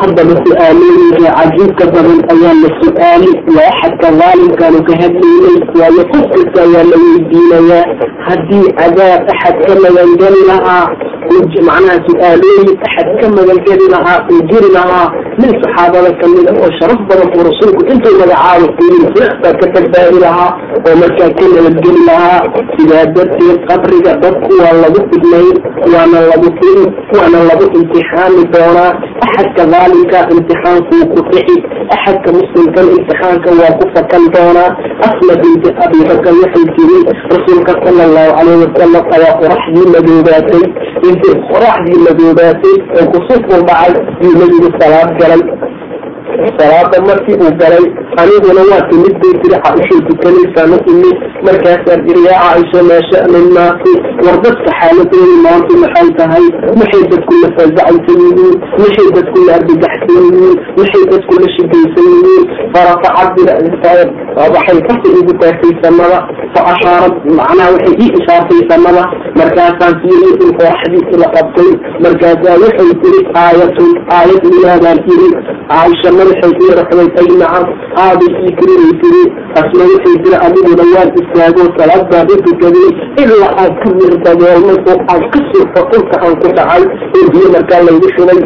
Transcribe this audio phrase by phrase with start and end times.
[0.00, 6.58] haddaba su'aalooyinka cajiibka badan ayaa la su'aali waa axadka daalimkaanu ka hadlaynay waayo qof kasta
[6.66, 7.84] ayaa la weydiinayaa.
[8.26, 10.84] Haddii cadaab axad ka magangeli lahaa
[11.68, 15.06] macnaha su'aalooyin axad ka magangeli lahaa uu jiri lahaa
[15.40, 19.04] min saxaabada kamida oo sharaf badan oo rasuulku intuu magacaabo kuyin
[19.42, 20.50] baa ka badbaadi lahaa
[20.86, 22.40] oo markaa ka nabadgeli lahaa
[22.76, 25.48] sidaa darteed qabriga dadku waa lagu fidnay
[25.94, 26.84] waana lagu fidi
[27.18, 28.90] waana lagu imtixaami doonaa
[29.26, 31.56] axadka daalimka imtixaankuu ku dhixi
[31.96, 34.70] axadka muslimkan imtixaanka waa ku fakan doonaa
[35.08, 36.98] asma binti abibakar waxay tiri
[37.34, 40.62] rasuulka sala allahu calayh wasalam ayaa qoraxdii madoobaatay
[41.10, 43.92] intay qoraxdii madoobaatay oo kusufur dhacay
[44.24, 45.83] yuu nabigu salaad galay
[46.58, 47.86] salaada markii uu galay
[48.22, 51.16] aniguna waa timid bay tiri caaishay tukanaysaana imid
[51.46, 53.92] markaasaa iri yaa caaisha maa sha'ni nnaasi
[54.26, 56.44] war dadka xaaladooda maanta maxay tahay?
[56.80, 62.44] Maxay dadku la faasacaysan yihiin maxay dadku la argagaxsan yihiin maxay dadku la shigaysan yihiin
[62.74, 63.36] farafacad
[64.54, 66.18] waxay kasi igu taagtay samada
[66.54, 69.04] fa ashaarad macnaha waxay ii ishaartay samada
[69.40, 71.70] markaasaan fiiriy in qoraxdiisi la qabtay.
[72.04, 75.28] Markaasaa waxay tiri aayatun aayad ilaadaan iri
[75.70, 77.66] caaisha madaxay ii raxday ay nacam
[78.04, 79.22] aaday ii tirinay tiri
[79.60, 82.88] asna waxay tiri adiguna waan istaagoo salaad baan u tukaday
[83.22, 86.82] ilaa aan ka mirdadoolmay oo aan ka surfo dhulka aan ku dhacay
[87.16, 88.40] oo biyo markaa laygu shubay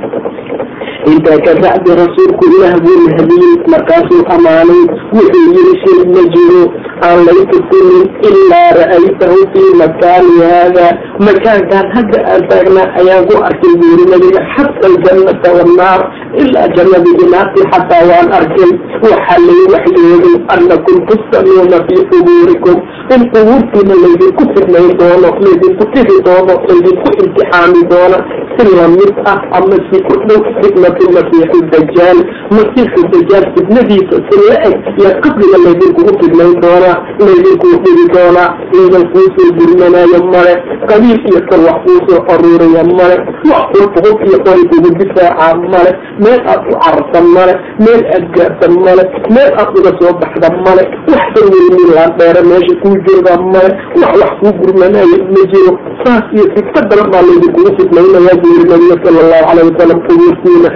[1.12, 4.82] intaa ka bacdi rasuulku ilaah buu mahadiyey markaasuu amaanay
[5.16, 6.62] wuxuu yiri shay ma jiro
[7.08, 10.86] aan laga tukunin ilaa ra'aytahu fii makaani haada
[11.28, 16.00] makaankan hadda aan taagnaa ayaan ku arkay buuri nabiga xata aljannata wannaar
[16.42, 18.70] ilaa jannadii inaartii xataa waan arkay
[19.04, 22.76] waxaa lay waxyooday annakum tustanuuna fii qubuurikum
[23.14, 28.18] in qubuurtiina laydinku fidnayn doono laydinku tiri doono laydinku imtixaami doono
[28.58, 32.18] si la mid ah ama si ku dhow fitnatu masiixu dajaal
[32.56, 39.04] masiixu dajaal fitnadiisa si la eg iyo qabriga laydinkugu fidnayn doonaa laydinkuu dhigi doonaa ciidan
[39.12, 40.54] kuusoo gurmanaayo male
[40.90, 43.16] qabiil iyo kal wax kuusoo aruuraya male
[43.50, 45.90] wax qurfuqub iyo qori kugu difaaca male
[46.24, 50.82] meel aad u cararta male meel aad gaarta male meel aad uga soo baxda male
[51.12, 53.70] wax ka weyni laandheera meesha kuu jooga male
[54.02, 55.72] wax wax kuu gurmanaayo ma jiro
[56.04, 60.70] saas iyo sigta daran baa laydinkugu fidnaynaya buu yiri nabiga sala allahu calayh wasalam qubuurtiina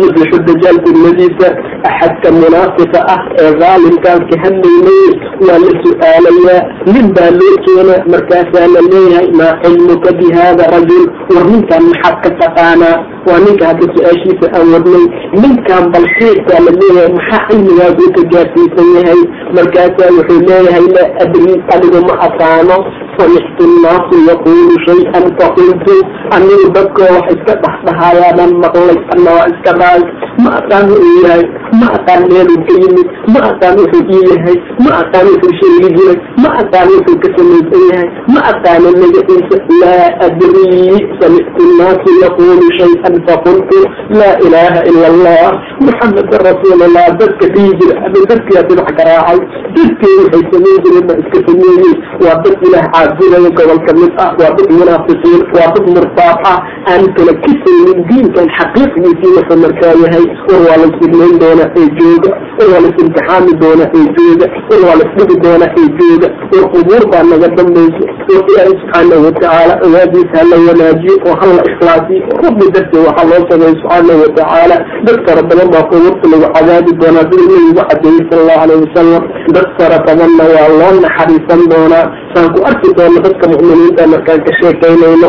[0.00, 1.48] muflixu dajaal fidnadiisa
[1.90, 5.06] axadka munaafiqa ah ee daalimkaan ka hadlaynay
[5.46, 6.60] waa la su'aalayaa
[6.94, 12.16] nin baa loo keena markaasaa la leeyahay maa cilmuka bi hada rajul war ninkaan maxaad
[12.26, 12.96] ka taqaanaa
[13.28, 15.04] waa ninka hadda su'aashiisa aan wadnay
[15.42, 19.20] ninkaan balkeedkaa la leeyahay maxaa cilmigaasuu ka gaarsiisan yahay
[19.58, 22.78] markaasaa wuxuu leeyahay laa adri adigu ma aqaano
[23.18, 25.94] samictu nnaasu yaqulu shay-an faqultu
[26.36, 30.02] anigu dadkoo wax iska dhaxdhahayaabaan maqlay ana waa iska dhahay
[30.44, 31.42] ma aqaan wuxuu yahay
[31.80, 36.18] ma aqaan meeluu ka yimid ma aqaan wuxuu ii yahay ma aqaan wuxuu sheegi jiray
[36.44, 43.14] ma aqaan wuxuu ka samaysan yahay ma aqaano magaciisa laa adrii samictu nnaasu yaqulu shay-an
[43.28, 43.78] faqultu
[44.20, 45.50] laa ilaaha ila allah
[45.86, 49.38] muxamadan rasuulallah dadka dhihi jira ama dadkiyaa dhinac garaacay
[49.76, 51.92] dadkii waxay samayn jireen ma iska sameeyey
[52.24, 56.58] waa dad ilaah caabudaya gobol ka mid ah waa dad munaafiqiin waa dad murtaab ah
[56.92, 62.68] aan kala kisaynin diinkan xaqiiqdiisii wuxuu markaa yahay war waa laisfidnayn doonaa ee jooga war
[62.72, 67.48] waa laisimtixaami doonaa ee jooga war waa laisdhigi doonaa ee jooga war qubuur baa naga
[67.58, 73.42] dambayso war ilaahay subxaanahu watacaala awaadiisa hala wanaajiyo oo hala ikhlaasiyo rabbi darteed waxaa loo
[73.50, 74.76] sameeya subxaanahu watacaala
[75.06, 79.22] dad fara badan baa qubuurta lagu cadaabi doonaa sida nabigu cadeeyey sala allahu alayh wasalam
[79.56, 82.06] dad fara badanna waa loo naxariisan doonaa.
[82.32, 85.28] Saan ku arki doono dadka mu'miniinta markaan ka sheekaynayno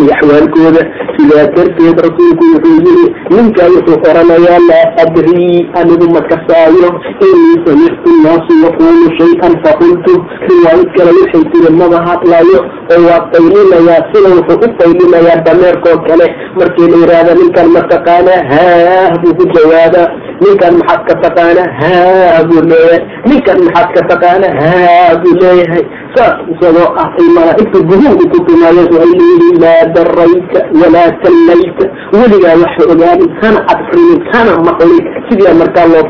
[0.00, 0.82] iyo axwaalkooda
[1.16, 3.06] sidaa darteed rasuulku wuxuu yiri
[3.36, 6.88] ninkaa wuxuu oranayaa laa adrii anigu ma kasaayo
[7.28, 10.14] inii samictu nnaasu yaqulu shay-an faqultu.
[10.48, 12.58] Riwaayad kale waxay tiri maba hadlayo
[12.94, 16.26] oo waa qaylinayaa sida wuxuu u qaylinayaa dameerkoo kale.
[16.58, 20.08] Markii la yidhaahda ninkan ma taqaanaa haah buu ku jawaabaa
[20.44, 23.00] ninkan maxaad ka taqaanaa haa buu leeyahay.
[23.30, 25.84] Ninkan maxaad ka taqaanaa haa buu leeyahay.
[26.16, 31.84] Saas isagoo ah ay malaa'igta guduuda ku timaayeen waxay leeyihiin laa darayta walaa tallayta
[32.18, 36.04] weligaa wax ogaanin hana adkrinin hana maqlin sidaa markaa loo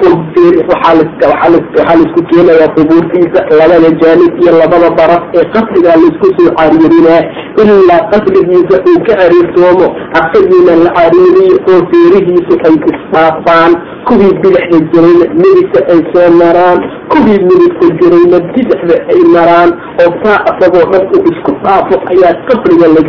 [0.00, 0.94] qubir waxaa
[1.50, 7.22] la isku keenayaa qubuurtiisa labada jaanib iyo labada daraf ee qasrigaa la isku soo caariirinaa
[7.62, 9.86] ilaa qasrigiisa uu ka cariirtoomo.
[10.20, 13.72] Asagiina la cariiriyo oo feerihiisu ay isdhaafaan
[14.08, 16.78] kuwii bidixda jirayna midigta ay soo maraan.
[17.12, 19.70] Kuwii midigta jirayna bidixda ay maraan.
[20.02, 23.02] Oo saa asagoo dhan uu isku dhaafo ayaa qabriga la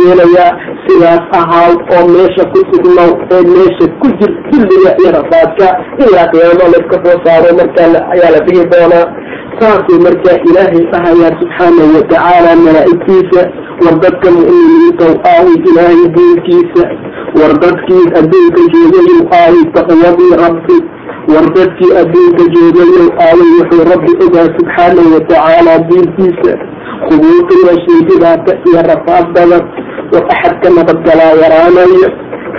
[0.00, 0.45] yeelayaa
[0.86, 5.66] sidaas ahaaw oo meesha ku sugnow ee meesha ku jir dulliga iyo rafaadka
[6.04, 9.06] ilaa qiyaamo layska soo saaro markaa ayaa la dhihi doonaa.
[9.60, 13.42] Saasuu markaa ilaahay dhahayaa subxaanahu watacaala malaa'igtiisa
[13.84, 16.84] war dadka mu'miniinta aaway ilaahay diinkiisa
[17.40, 20.76] war dadkii adduunka joogayow aaway taqwadii rabbi
[21.34, 26.52] war dadkii adduunka joogayow aaway wuxuu rabbi ogaa subxaanahu watacaala diintiisa
[27.08, 29.62] hubuuta waa shay dhibaata iyo rafaad badan
[30.12, 32.08] war axadka nabadgalaa yaraanayo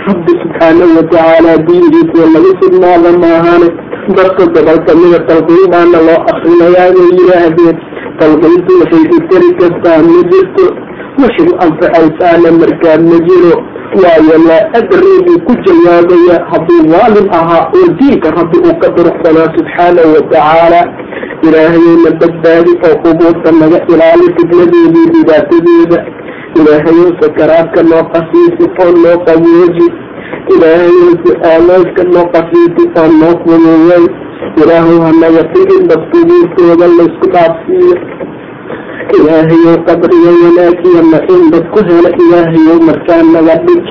[0.08, 3.68] rabbi subxaanahu watacaala diinkiisa laga sugnaada maahane
[4.18, 7.76] dadka gobolka mida talqiinbaana loo akrinayaa bay yidhaahdeen
[8.20, 10.64] talqiintu waxay u tari kartaa ma jirto
[11.22, 13.54] waxay anfacaysaana markaa ma jiro
[14.02, 19.48] waayo laa adri buu ku jawaabaya hadduu daalim ahaa oo diinka rabbi uu ka duruxsanaa
[19.56, 20.80] subxaanahu watacaala
[21.46, 25.98] ilaahayowna badbaadi oo qubuurta naga ilaali fidnadeedii dhibaatadeeda
[26.58, 29.88] ilaahayow sakaraadka noo qasiisi oo noo qabooji.
[30.54, 34.04] Ilaahayow su'aaloodka noo qasiisi oo noo fududeey
[34.62, 37.96] ilaahow hanaga tigin dad qubuurtooda laysku dhaafsiiyo
[39.16, 43.84] ilaahayow qabriga wanaagiya naciim dad ku hela ilaahayow markaa naga dhig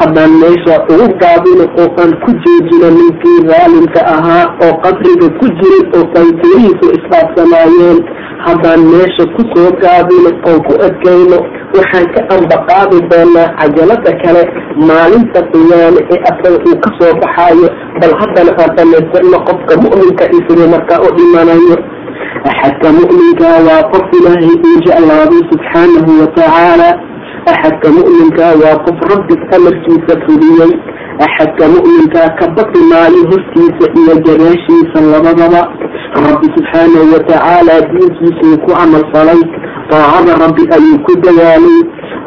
[0.00, 5.82] haddaan meesha ugu gaabino oo aan ku joojino ninkii daalimka ahaa oo qabriga ku jiray
[5.98, 7.98] oo qaytirihiisu isdhaafsanaayeen
[8.46, 11.38] haddaan meesha ku soo gaabino oo ku adkayno
[11.76, 14.42] waxaan ka ambaqaadi doonaa cajalada kale
[14.88, 17.68] maalinta qiyaame ee asaga uu ka soo baxaayo
[18.00, 21.76] bal haddana aan dhamaystirno qofka mu'minka isaga markaa u dhimanayo
[22.50, 26.88] axadka mu'minkaa waa qof ilaahay uu jeclaaday subxaanahu watacaala
[27.52, 30.72] axadka mu'minkaa waa qof rabbi amarkiisa fuliyey
[31.26, 35.60] axadka mu'minkaa ka baqi maayo hortiisa iyo gadaashiisa labadaba
[36.26, 39.40] rabbi subxaanahu watacaala diinkiisuu ku camal falay
[39.90, 41.78] daacada rabbi ayuu ku dadaalay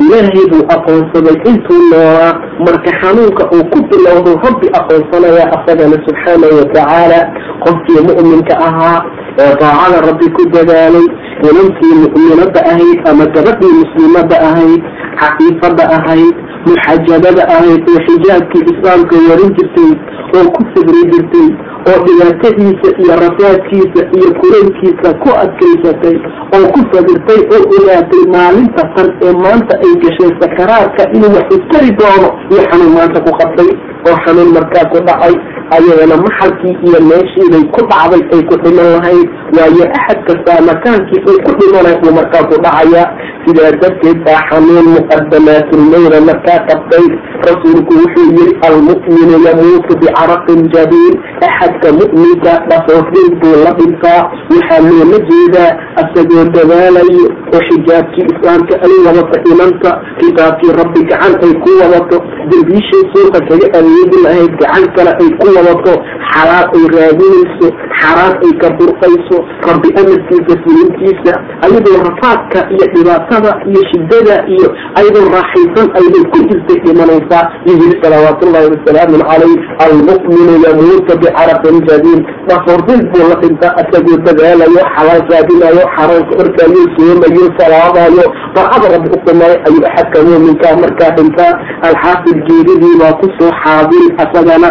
[0.04, 2.33] ilaahay buu aqoonsaday intuu noolaa
[2.66, 7.19] marka xanuunka uu ku bilowdo rabbi aqoonsanaya asagana subxaanahu watacaala
[7.66, 9.00] qofkii mu'minka ahaa
[9.44, 11.07] ee daacada rabbi ku dadaalay
[11.50, 14.81] inantii mu'minada ahayd ama gabadhii muslimada ahayd
[15.21, 16.36] xaqiifada ahayd
[16.68, 19.92] muxajabada ahayd oo xijaabkii islaamka warin jirtay
[20.38, 21.48] oo ku sabri jirtay
[21.92, 26.16] oo dhibaatadiisa iyo rafaadkiisa iyo kulankiisa ku adkaysatay
[26.57, 31.92] oo ku sabirtay oo ogaatay maalinta tan ee maanta ay gashay sakaraadka inuu wax istari
[32.00, 33.69] doono iyo xanuun maanta ku qabtay
[34.10, 35.36] oo xanuun markaa ku dhacay
[35.77, 39.27] ayagana maxalkii iyo meeshiibay ku dhacday ay ku dhiman lahayd
[39.57, 43.04] waayo axad kastaa makaankii uu ku dhimanay uu markaa ku dhacaya.
[43.45, 47.06] Sidaa darteed baa xanuun muqadamaatulmeyda markaa qabtay
[47.47, 51.15] rasuulku wuxuu yiri almu'minu yamuutu bicaraqin jabiin
[51.47, 54.21] axadka mu'minka dhafoofdin buu la dhintaa
[54.51, 55.71] waxaa loola jeedaa
[56.01, 57.25] asagoo dadaalayo
[57.56, 62.17] oo xijaabkii islaamka ay wadato inanta kitaabkii rabbi gacan ay ku wadato
[62.51, 65.94] dembiishay suuqa kaga adeegi lahayd gacan kale ay ku wadato
[66.33, 67.67] xalaal ay raadinayso
[68.01, 69.38] xaraan ay ka burqayso
[69.69, 71.33] rabbi amarkiisa fulintiisa
[71.65, 74.67] ayadoo rafaadka iyo dhibaatada iyo shidada iyo
[75.00, 83.01] ayadoo raaxaysan ayday ku jirtay dhimanaysaa yihiri salawaatullahi wasalaamu calayh almu'minu yamuutu bicaraqin jadiin dhafoordin
[83.12, 88.25] buu la dhintaa asagoo dadaalayo xalaal raadinayo xaraanka orkayo soomayo salaadayo
[88.56, 91.52] daacada rabbi uqumay ayuu axadka muuminkaa markaa dhintaa
[91.90, 94.69] alxaafid geeridii baa ku soo xaadiri asagana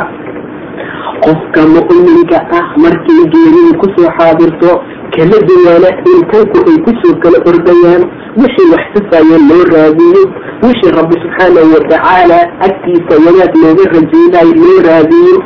[1.25, 4.71] qofka mu'minka ah markay geerida ku soo xaadirto
[5.17, 8.03] kala duwaana intanku ay ku soo kala ordayaan
[8.41, 10.23] wixii wax tufayeen loo raadiyo
[10.67, 15.37] wixii rabbi subxaanahu watacaala agtiisa wanaag looga rajeynayo loo raadiyo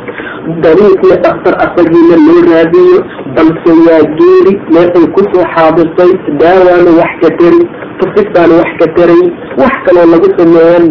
[0.63, 2.97] dariiqna dhaktar asagiina loo raadiyo
[3.35, 6.11] balse waa geeri meel ku soo xaadirtay
[6.41, 7.61] daawaana wax ka tari
[8.01, 9.23] tufistaana wax ka taray
[9.61, 10.85] wax kaloo lagu sameeyan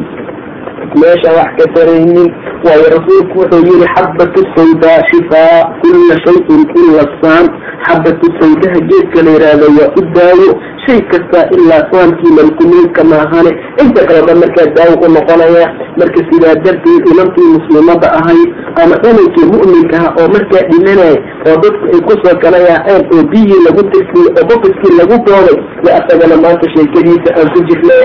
[1.00, 2.28] meesha wax ka taraynin
[2.64, 7.44] waayo rasuulku wuxuu yihi xabatu sawdaa shifaa kula shayin ila saan
[7.86, 10.50] xabatu sawdaha geedka la yihahdo waa u daawo.
[10.86, 13.50] Shay kasta ilaa saamkii malkumeedka maahane.
[13.82, 15.66] Inta kale dhan markaa daawo u noqonaya.
[15.98, 18.48] Marka sidaa darteed inantii muslimada ahayd
[18.82, 23.60] ama inankii mu'minkaha oo markaa dhimanaya oo dadku ay ku soo kala yaaceen oo biyii
[23.66, 27.96] lagu tirfiyey oo bafiskii lagu dooday yo asagana maanta sheekadiisa aan ku jirna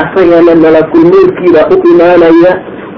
[0.00, 2.52] asagana malakulmeedkiibaa u imaanaya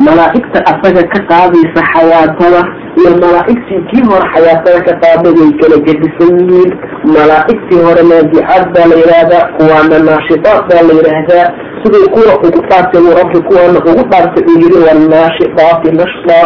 [0.06, 2.60] malaa'igta asaga ka qaadaysa xayaatada
[3.00, 6.70] iyo malaa'igtii kii hore xayaatada ka qaaday way kala gedisan yihiin.
[7.16, 11.46] Malaa'igtii hore naadicaad baa la yidhaahdaa kuwaana naashitaad baa la yidhaahdaa
[11.82, 16.38] siduu kuwa ugu dhaartay uu rabbi kuwaana ugu dhaartay uu yidhi wanaashidaati nashda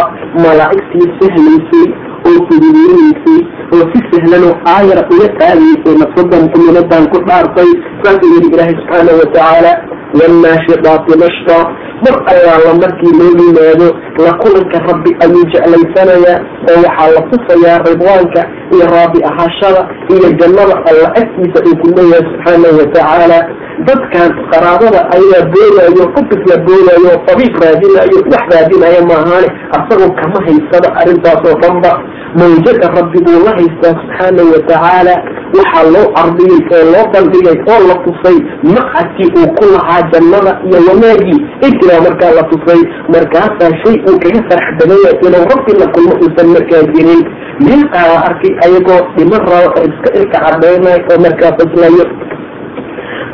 [0.45, 1.85] malaa'igtii sahlaysay
[2.33, 3.39] oo fududeynaysay
[3.75, 7.71] oo si sahlan oo aayara uga qaadaysay nafsadan kuminadan ku dhaartay
[8.03, 9.71] saasuu yidhi ilaahay subxaanahu watacaala
[10.19, 11.57] wanaashidaati nashda
[12.05, 13.87] mar allaala markii loo yimaado
[14.25, 16.37] la kulanka rabbi ayuu jeclaysanayaa
[16.71, 18.41] oo waxaa la tusayaa ridwaanka
[18.73, 19.81] iyo raabi ahaashada
[20.13, 23.39] iyo jannada alla agtiisa uu ku leeyahay subxaanahu watacaala
[23.87, 30.89] dadkan qaraabada ayaa boodaayo qofkasla boodaayo oo tabiib raadinayo wax raadinayo maahaane asagoo kama haysada
[31.01, 31.93] arrintaas oo dhanba.
[32.39, 35.13] Mawjada rabbi buu la haystaa subxaanahu watacaala
[35.57, 38.37] waxaa loo ardiyey oo loo bandhigay oo la tusay
[38.75, 41.39] maqcadkii uu ku lahaa jannada iyo wanaagii.
[41.67, 42.81] Intiibaa markaa la tusay
[43.15, 47.21] markaasaa shay uu kaga farax badanya inuu rabbi la kulmo uusan markaa jirin
[47.67, 52.05] meeqaa la arkay ayagoo dhiman raba oo iska ilka cadaynayo oo markaa faslayo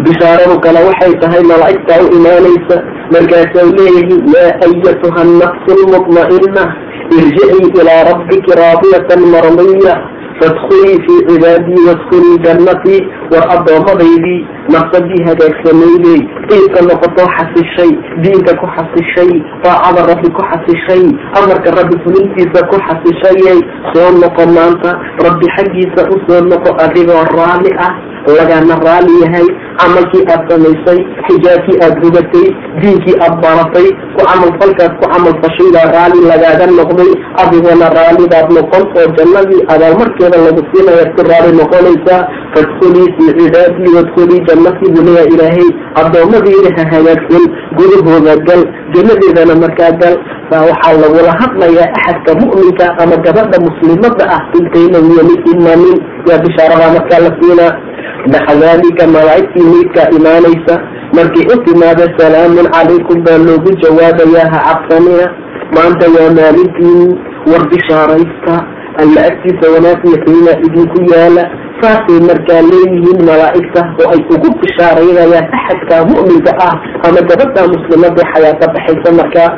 [0.06, 2.76] bishaaradu kale waxay tahay malaa'igtaa u imaanaysa
[3.16, 6.64] markaasay leeyihiin yaa ayatuha annafsu lmutma'ina
[7.18, 9.94] irjicii ilaa rabbiki raadiyatan mardiya
[10.40, 13.00] fadkulii fii cibaadii wadkulii jannatii
[13.32, 14.40] war addoomadaydii
[14.76, 17.92] nafsadii hagaagsamayday diinka noqotoo xasishay
[18.24, 19.32] diinka ku xasishay
[19.64, 21.04] daacada rabbi ku xasishay
[21.40, 23.60] amarka rabbi fulintiisa ku xasishayay
[23.94, 24.90] soo noqo maanta
[25.26, 27.94] rabbi xaggiisa u soo noqo adigoo raalli ah
[28.40, 29.48] lagana raali yahay
[29.82, 32.46] camalkii aad samaysay xijaabkii aad rugatay
[32.82, 37.12] diinkii aad baratay ku camalfalkaad ku camalfashay baa raali lagaaga noqday
[37.44, 42.22] adigona raalibaad noqon oo jannadii abaalmarkeeda lagu siinayaad ku raali noqonaysaa
[42.56, 45.70] fadkulii fii cibaadii wadkulii jannatii buu leeyahay ilaahay.
[46.02, 47.44] Addoommadiida ha hagaagsan
[47.78, 48.62] gudahooda gal
[48.94, 50.16] jannadeedana markaa gal.
[50.52, 55.98] Waxaa lagula hadlayaa axadka mu'minka ama gabadha muslimada ah intayna weli imanin
[56.30, 57.72] yaa bishaaradaa markaa la siinaa
[58.34, 60.76] maxadaalika malaa'igtii meydkaa imaanaysa
[61.18, 65.26] markay u timaado salaamun calaykum baa loogu jawaabayaa ha cabsanina
[65.76, 67.08] maanta waa maalintiini
[67.52, 68.54] war bishaaraysta
[69.02, 71.44] alla agtiisa wanaag iyo qiima idinku yaalla
[71.82, 76.74] saasay markaa leeyihiin malaa'igta oo ay ugu bishaaraynayaan axadka mu'minka ah
[77.08, 79.50] ama gabadha muslimada xayaato baxaysa markaa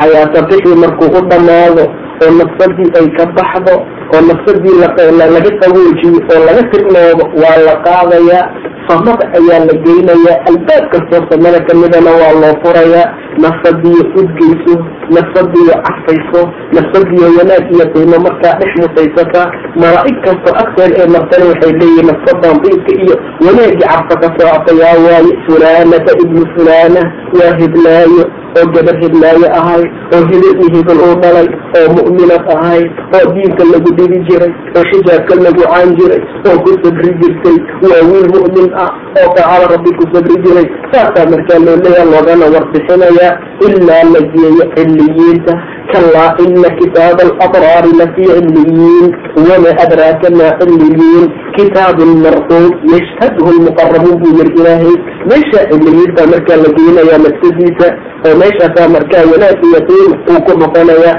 [0.00, 1.84] xayaato bixii markuu u dhammaado
[2.24, 3.74] oo nafsadii ay ka baxdo
[4.14, 4.76] oo nafsadii
[5.20, 8.44] laga qaboojiyo oo laga tirnoodo waa la qaadayaa.
[8.88, 10.36] Samada ayaa la geynayaa.
[10.48, 13.06] Albaab kastoo samada kamidana waa loo furayaa
[13.44, 14.74] nafsadiyo udgeyso
[15.16, 16.42] nafsadiyo cafayso
[16.76, 19.42] nafsadiyo wanaag iyo qiimo markaa dhex mutaysata
[19.82, 23.14] malaa'ig kastoo agteed ee martana waxay leeyihiin nafsadan diinka iyo
[23.46, 27.02] wanaagii cabsa ka socota yaa waaye fulaanata ibnu fulaana
[27.38, 28.24] waa hiblaayo
[28.58, 29.82] oo gabar hiblaayo ahay
[30.14, 32.82] oo hebel iyo hebel uu dhalay oo mu'minad ahay
[33.16, 37.56] oo diinka lagu dhigi jiray oo xijaabka lagu caan jiray oo ku sabri jirtay.
[37.90, 38.90] Waa wiil mu'min ah
[39.20, 40.66] oo daacada rabbi ku sabri jiray.
[40.92, 43.27] Saasaa markaa loo leeyaha loogana warbixinayaa
[43.66, 45.52] ilaa la geeyo ciliyiinta
[45.92, 49.06] kalaa ina kitaaba alabraari lafii ciliyiin
[49.48, 51.24] wama adraaka maa ciliyiin
[51.56, 54.94] kitaabun marquub yashhadhu lmuqarabuun buu yiri ilaahay
[55.30, 57.86] meesha ciliyiinta markaa la geynayaa nafsadiisa
[58.26, 61.12] oo meeshaasaa markaa wanaag iyo qiim uu ku noqonaya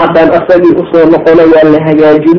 [0.00, 2.38] haddaan asagii u soo noqona waa la hagaajin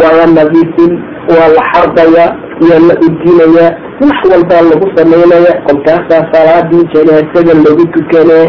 [0.00, 0.92] waa la nadiifin
[1.36, 2.26] waa la xardaya
[2.68, 3.70] waa la udinayaa
[4.02, 8.46] wax walbaa lagu samaynaya kolkaasaa salaadii janaasada lagu tukanaa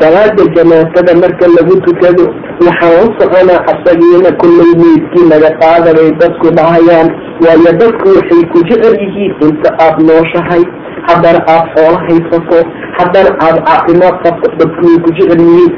[0.00, 2.24] salaada janaasada marka lagu tukado
[2.66, 7.08] waxaan u soconaa asagiina kullay meydkii laga qaadabay dadku dhahayaan
[7.44, 10.62] waayo dadku waxay ku jecel yihiin inta aada nooshahay
[11.08, 12.58] haddana aada xoolo haysato
[12.98, 15.72] haddana aada caafimaad qabto dadku way ku jecel yihiin.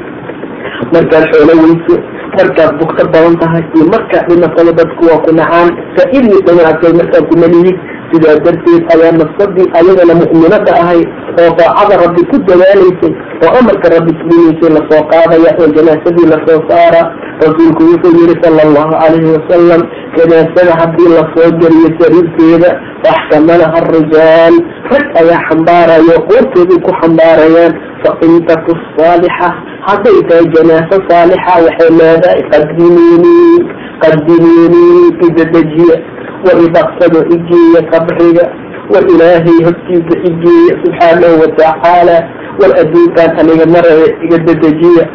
[0.93, 1.95] Markaad xoolo weyso
[2.37, 5.69] markaad bugto badan tahay iyo markaad dhimatada dadku waa ku nacaan.
[5.95, 7.77] Faa-idii dhinaatay markaad kumalihid
[8.11, 11.01] sidaa darteed ayaa nafsadii ayadana mu'minada ahay
[11.41, 13.13] oo daacada rabbi ku dadaalaysay
[13.45, 17.03] oo amarka rabbi fulinaysay la soo qaadaya oo janaasadii la soo saara.
[17.45, 19.81] Rasuulku wuxuu yihi sala allahu calayhi wasalam
[20.17, 22.69] janaasada haddii la soo geliyo sariirteeda
[23.03, 24.55] faxkamalaha arijaal
[24.93, 27.73] rag ayaa xambaarayo qoortooday ku xambaarayaan
[28.05, 29.49] fain taku saalixa
[29.87, 33.57] hadday tahay janaaso saalixa waxay leedahay qadimiinii
[34.03, 35.97] qadimiinii idadejiya
[36.45, 38.45] war idaqsado igeeya qabriga
[38.93, 42.17] war ilaahay hortiisa igeeya subxaanahu watacaala
[42.61, 45.05] war adduunkaan aniga maraya iga dadejiya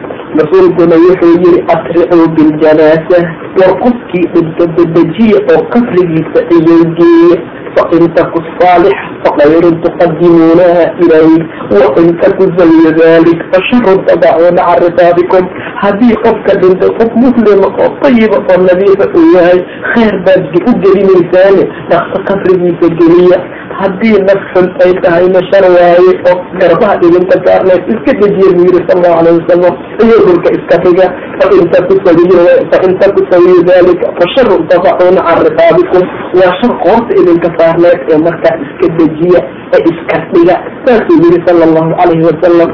[0.40, 3.18] rasuulkuna wuxuu yihi asricuu biljanaasa.
[3.60, 7.36] War qofkii dhinta dadejiya oo qabrigiisa iyogeeya
[7.76, 11.30] fain taku saalixa fakayrun tuqadimuunaha ilay
[11.76, 15.44] wain taku zaya dalik fasharun tadacuuna can rikaabikum
[15.82, 19.60] haddii qofka dhintay qof muslima oo tayiba oo nadiifa uu yahay
[19.92, 23.38] khayr baad u gelinaysaane dhaqso qabrigiisa geliya
[23.80, 28.80] haddii naf xun ay tahay mashar waaye oo garbaha idinka saarnayd iska dejiya buu yiri
[28.88, 29.74] sal allahu alayh wasalam
[30.04, 31.06] iyo dhulka iska dhiga
[31.40, 32.30] fain taku sawiy
[32.72, 36.02] fain taku sawiyu dalika fa sharu tafacuuna can riqaabikum.
[36.38, 39.40] Waa shar qoorta idinka saarnayd ee markaa iska dejiya
[39.76, 40.56] ee iska dhiga.
[40.84, 42.70] Saasuu yiri sala allahu calayhi wasalam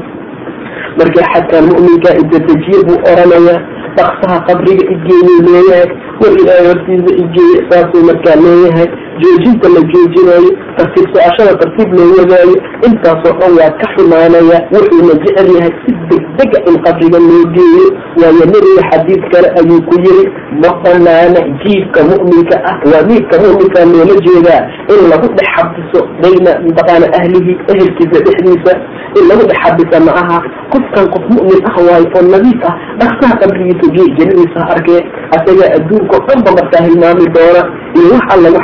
[0.99, 3.59] markii xadkan mu'minka idadejiye buu oranayaa.
[3.97, 5.89] Dhaksaha qabriga igeeyuu leeyahay.
[6.21, 8.87] War ilaahay hortiisa igeeye saasuu markaa leeyahay
[9.21, 12.55] joojinta la joojinayo tartiib so-ashada tartiib loo wadaayo
[12.87, 17.87] intaasoo dhan waa ka xumaanaya wuxuuna jecel yahay si degdega in qabriga loo geeyo.
[18.21, 20.23] Waayo nebiga xadiid kale ayuu ku yiri
[20.61, 24.61] ma banaana jiifka mu'minka ah waa miidka mu'minka loola jeedaa
[24.93, 28.73] in lagu dhex xabiso bayna mataqaana ahlihi ehelkiisa dhexdiisa.
[29.19, 30.37] In lagu dhex xabisa macaha
[30.73, 35.01] qofkan qof mu'min ah waayo oo nadiif ah dhaksaha qabrigiisa gee jannadiisa arkee
[35.37, 37.61] asagaa adduunka o dhan ba markaa hilmaami doona.
[37.97, 38.59] Iyo wax alla lagu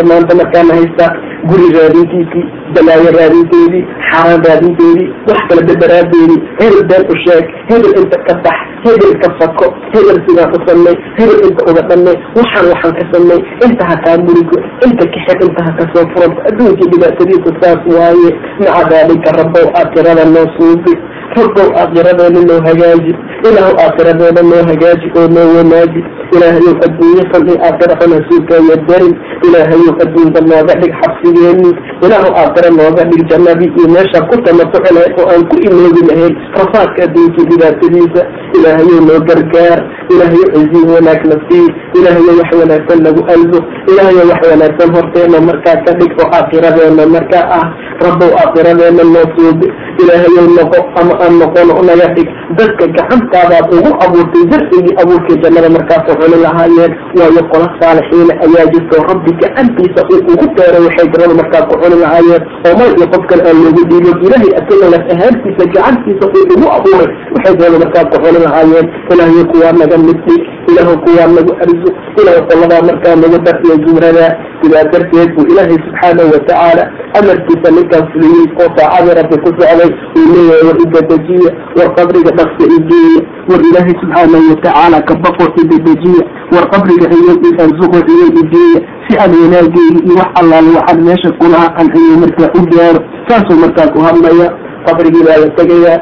[0.00, 1.06] xarafaada maanta markaana haysta.
[1.50, 8.18] Guri raadintiisii balaayo raadinteedii xaaraan raadinteedii wax kala beberaadeedii hebel been u sheeg hebel inta
[8.28, 12.92] ka bax hebel ka fako hebel sidaan u samay hebel inta uga dhamay waxaan waxaan
[13.00, 14.56] ka samay inta ha kaa murigo
[14.88, 20.24] inta kaxir inta ha ka soo furanto adduunkii dhibaatadiisa saas waaye maca daalika rabbow aakhirada
[20.34, 20.94] noo suubi
[21.38, 23.12] rabbow aakhiradeena noo hagaaji
[23.48, 26.00] ilaahu aakhiradeena noo hagaaji oo noo wanaaji
[26.34, 29.14] ilaahayow adduunye xun iyo aakhira xun hasuukaaya darin
[29.46, 31.70] ilaahayow adduunka nooga dhig xabsigeeni
[32.04, 36.34] ilaahu aakhira nooga dhig jannadii iyo meeshaan ku tamatuci lahayd oo aan ku iloobi lahayn
[36.60, 38.22] rafaadka adduunkii dhibaatadiisa
[38.70, 39.78] ilaahayow noo gargaar
[40.12, 41.66] ilaahayow ciziin wanaagna sii
[41.98, 43.58] ilaahayow wax wanaagsan nagu alzo
[43.90, 47.64] ilaahayow wax wanaagsan horteena markaa ka dhig oo aakhiradeena markaa ah
[48.06, 49.66] rabbow aakhiradeena noo suubi
[50.02, 56.16] ilaahayow noqo ama aan noqono naga dhig dadka gacantaadaad ugu abuurtay darsigii abuurkii jannada markaasoo
[56.20, 61.62] cuni lahaayeen waayo qola saalixiina ayaa jirto rabbi gacantiisa uu ugu beeray waxay jannada markaa
[61.68, 66.24] ku cuni lahaayeen oo mal iyo qof kale aan loogu dhiibin ilaahay asaga ahaantiisa gacantiisa
[66.34, 70.94] uu ugu abuuray waxay jannada markaa ku cuni lahaayeen ilaahayo kuwaa naga mid dhig ilaahu
[71.04, 71.90] kuwaa nagu arzo
[72.20, 74.30] ilaahu qoladaa markaa nagu dar iyo jumradaa
[74.62, 76.82] sidaa darteed buu ilaahay subxaanahu watacaala
[77.18, 82.64] amarkiisa ninkaan fuliyey oo saacadii rabbi ku socday uu leeyahay war idadejiya war qabriga dhaqsa
[82.78, 86.22] igeeya war ilaahay subxaanahu watacaala ka baqo idadejiya
[86.54, 87.32] war qabriga iyo
[87.64, 92.62] arsuqo iyo igeeya si aan wanaageeni iyo wax allaale waxaan meesha kulaha ayuu markaa u
[92.72, 94.48] gaaro saasuu markaa ku hadlaya
[94.86, 95.98] qabrigii baa la tegayaa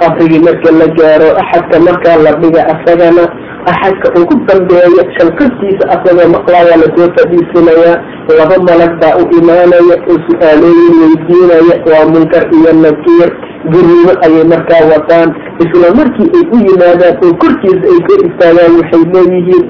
[0.00, 3.24] qabrigii marka la gaaro axadka markaa la dhiga asagana
[3.72, 7.96] axadka ugu dambeeya shalqastiisa asagoo maqlaaya la soo fadhiisinayaa
[8.38, 13.30] laba malag baa u imaanaya oo su'aalooyin weydiinaya waa munkar iyo nakiir
[13.72, 15.28] gurimo ayay markaa wataan
[15.64, 19.64] isla markii ay u yimaadaan oo korkiisa ay ka istaagaan waxay leeyihiin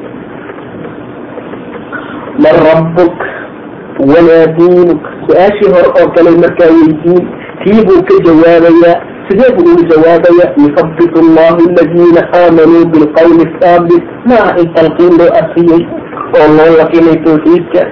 [2.45, 3.17] man rabbuk
[4.13, 5.03] wamaa diinuk.
[5.27, 7.25] Su'aashii hore oo kale markaa weydiin
[7.63, 8.97] tii buu ka jawaabayaa
[9.33, 15.83] sidee buu ugu jawaabaya yuhabbit allahu aladiina aamanuu bilqawli saabit maaha in talqiin loo afiyey
[16.40, 17.83] oo loo laqinay tawxiidka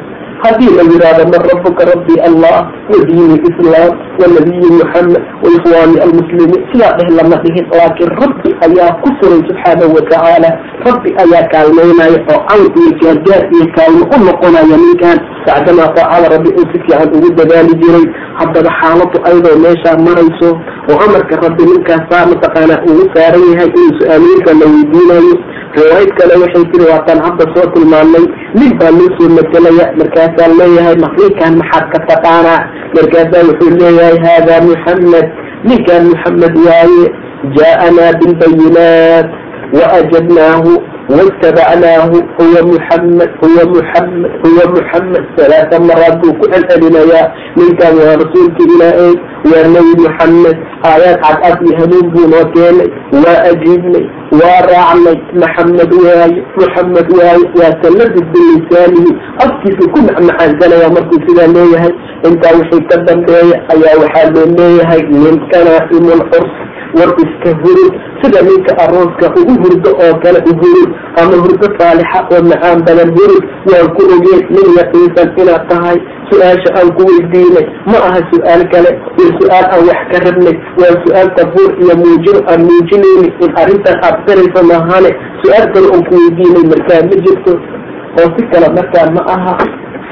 [0.45, 2.57] haddii la yidhaahdo man rabuka rabbi allah
[2.93, 8.51] wa diini lislaam wa nabiyi muxamed wa ikhwaani almuslimiin sidaa dheh lama dhihin laakiin rabbi
[8.67, 10.51] ayaa ku suray subxaanahu watacaala
[10.89, 16.51] rabbi ayaa kaalmaynaya oo cawn iyo gaargaar iyo kaalmo u noqonaya ninkan bacdamaa taacada rabbi
[16.59, 18.07] uu si fiican ugu dadaali jiray
[18.39, 20.49] haddaba xaaladu ayadoo meeshaa marayso
[20.91, 25.35] oo amarka rabbi ninkaasaa mataqaanaa ugu saaran yahay inuu su'aalooyinka la weydiinayo.
[25.79, 28.25] Riwaayad kale waxay tiri waataan hadda soo tilmaamay
[28.59, 32.61] nin baa loo soo maselaya markaasaa leeyahay ninkaan maxaad ka taqaanaa?
[32.97, 35.27] Markaasaa wuxuu leeyahay haadaa muxamed
[35.69, 37.05] ninkaan muxamed waaye
[37.57, 39.29] jaaءanaa bilbayinaat
[39.79, 40.73] waajabnaahu
[41.11, 48.63] waاtabacnaahu huwa muxamed huwa muxamed huwa muxamed salaasa maraad buu ku celcelinayaa ninkaan waa rasuulka
[48.69, 49.15] ilaahay
[49.53, 50.57] waa nebi muxamed
[50.91, 52.89] aayaad cadcad iyo hanuun buu noo keenay
[53.25, 54.05] waa ajiibnay
[54.41, 59.13] waa raacnay maxamed waaye muxamed waaye waa taladud bilisaanihi
[59.45, 61.93] afkiisu ku macmacaansanaya markuu sidaa leeyahay
[62.29, 66.51] intaa wixii ka dambeeya ayaa waxaa loo leeyahay ninkana imulxurs
[66.99, 70.91] war iska hurud sida ninka arooska ugu hurdo oo kale u hurud
[71.23, 75.99] ama hurdo saalixa oo macaan badan hurud waan ku ogeen nin yaqiinsan inaad tahay
[76.31, 77.67] su'aasha aan ku weydiinay.
[77.91, 80.57] Ma aha su'aal kale waa su'aal aan wax ka rabnay.
[80.81, 85.11] Waa su'aal tabuur iyo muujin aan muujinayni in arrintan aad darayso mahane
[85.43, 87.53] su'aal kale oon ku weydiinay markaa ma jirto.
[88.21, 89.55] Oo si kale markaa ma aha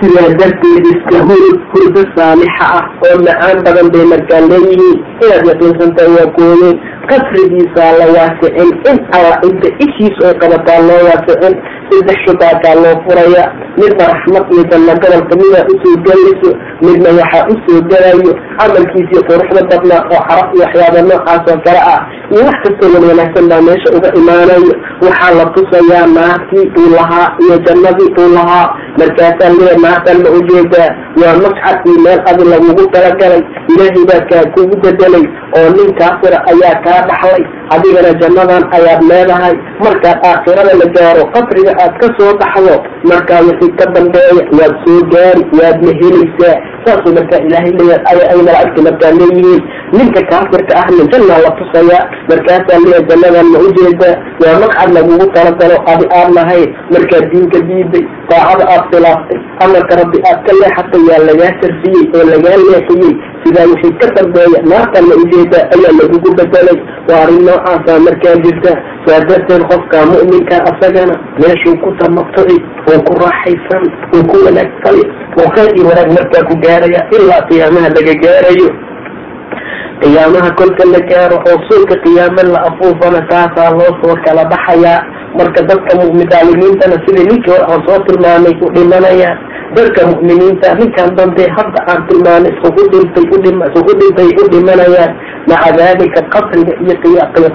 [0.00, 4.98] sidaa darteed iska hurud hurdo saalixa ah oo macaan badan bay markaa leeyihiin.
[5.22, 6.76] Inaad yaqiinsantahay waa koodeen
[7.11, 11.54] qasrigiisaa la waasicin in alla inta ishiis ay qabataa loo waasicin
[11.90, 13.44] saddex shubaakaa loo furaya.
[13.80, 16.50] Midna raxmad midana gobolka midaa u soo gelayso
[16.87, 21.80] midna waxaa u soo gelayo camalkiisii quruxda badnaa oo caraf iyo waxyaaba noocaas oo kale
[21.94, 22.00] ah.
[22.32, 24.72] Iyo wax kastoo wan wanaagsan baa meesha uga imaanayo.
[25.04, 28.66] Waxaa la tusayaa naartii uu lahaa iyo jannadii uu lahaa.
[29.00, 30.88] Markaasaa lee naartan ma u jeedaa
[31.22, 33.42] waa mascad iyo meel adi lagugu talagalay.
[33.72, 35.24] Ilaahay baa kaa kugu bedelay
[35.59, 37.42] oo nin kaafira ayaa kaa dhaxlay.
[37.74, 39.55] Adigana jannadan ayaad leedahay.
[39.85, 42.74] Markaad aakhirada la gaaro qabriga aad ka soo baxdo
[43.11, 46.57] markaa wixii ka dambeeya waad soo gaari waadna helaysaa.
[46.85, 49.62] Saasuu markaa ilaahay leeyahay ay malaa'igta markaa leeyihiin.
[49.96, 52.05] Ninka kaafirka ahna jannaa la tusayaa.
[52.31, 57.59] Markaasaa leeyahay jannadan ma u jeedaa waa magcad lagugu talagalo adi aad lahayd markaad diinka
[57.68, 63.12] diiday daacada aad khilaaftay amarka rabbi aad ka leexatay yaa lagaa sarfiyey oo lagaa leexiyey.
[63.42, 68.36] Sidaa wixii ka dambeeya naartan la u jeedaa ayaa lagugu bedelay waa arrin noocaasa markaa
[68.44, 68.72] jirta.
[69.06, 72.56] Saa darteed qofka mu'minka asagana meeshuu ku tamatuci
[72.90, 75.02] oo ku raaxaysan oo ku wanaagsani
[75.40, 77.00] oo khayr wanaag markaa ku gaaraya.
[77.16, 78.68] Ilaa qiyaamaha laga gaarayo
[80.02, 85.00] qiyaamaha kolka la gaaro oo suulka qiyaame la afuufana saasaa loo soo kala baxayaa
[85.38, 89.30] marka dadka mudaalimiintana sidii ninkii hore aan soo tilmaamay u dhimanaya
[89.76, 93.24] dadka mu'miniinta ninkan dambe hadda aan tilmaanay isugu dhintay
[93.70, 95.12] isugu dhintay u dhimanayaan.
[95.50, 96.94] Maca daalika qabriga iyo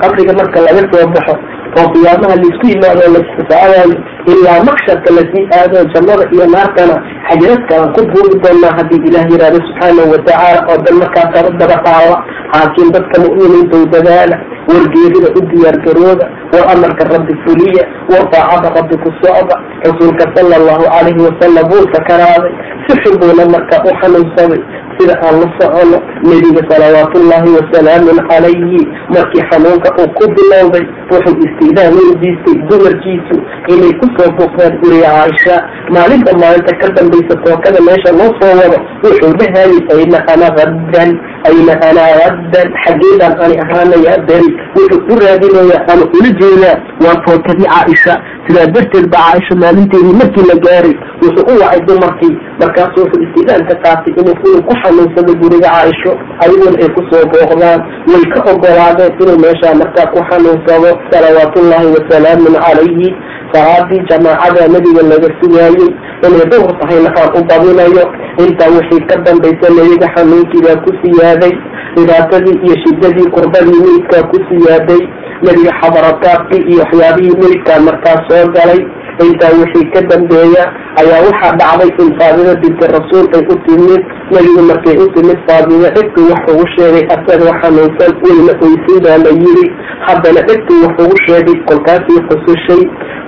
[0.02, 1.36] qabriga marka laga soo baxo
[1.80, 3.96] oo qiyaamaha la isku yimaado laisxisaabayo
[4.34, 6.96] ilaa maksharka la sii aado jannada iyo naartana
[7.28, 12.16] xajiradkaan ku buugi doonaa haddii ilaah yihahdo subxaanahu watacaala oo dan markaasaan u daba taala
[12.54, 14.36] laakiin dadka mu'miniinta u dadaala
[14.72, 19.56] wargeerida u diyaargarooda war amarka rabbi fuliya war daacada rabbi ku socda
[19.88, 22.54] rasuulka sala allahu calayhi wasalam wuu sakaraaday.
[22.88, 24.62] Si xubuuna marka u xanuunsaday
[24.98, 25.98] sida aan la socono
[26.30, 28.82] nebiga salawaatullaahi wasalaamun calayhi
[29.16, 33.36] markii xanuunka uu ku bilowday wuxuu istiidaan weydiistay dumarkiisu
[33.74, 35.56] inay ku soo buqdeen guriga caaisha
[35.96, 41.12] maalinta maalinta ka dambaysa tookada meesha loo soo wado wuxuu dhahayay ayna ana raddan
[41.50, 46.76] ayna ana raddan xaggeedaan ani ahaanaya beri wuxuu u raadinayaa ama ula jeedaa
[47.06, 48.14] waa tookadii caaisha.
[48.48, 52.34] Sidaa darteed baa caaisha maalinteedii markii la gaaray wuxuu u wacay dumarkii.
[52.62, 56.12] Markaasu wuxuu istiidaan ka qaatay inuu inuu ku xanuunsado guriga caaisho
[56.44, 57.80] ayaguna ay ku soo booqdaan
[58.12, 63.10] way ka ogolaadeen inuu meeshaa markaa ku xanuunsado salawaatullaahi wasalaamun calayhi
[63.54, 65.90] salaadii jamaacada nebiga laga sugaayey
[66.28, 68.06] inay duhur tahayna aan u badinayo.
[68.44, 71.54] Intaa wixii ka dambaysa nebiga xanuunkiibaa ku siyaaday
[71.96, 75.02] dhibaatadii iyo shidadii kurbadii milidkaa ku siyaaday.
[75.46, 78.82] Nebiga xabarataadkii iyo waxyaabihii milidkaa markaa soo galay.
[79.26, 80.64] Intaa wixii ka dambeeya
[81.02, 84.02] ayaa waxaa dhacday in faadima binti rasuul ay u timid.
[84.34, 89.32] Nebigu markay u timid faadima dhegtu wax ugu sheegay asagoo xanuunsan weyna oysin baa la
[89.42, 89.66] yiri
[90.08, 92.82] haddana dhegtu wax ugu sheegay kolkaasii xusushay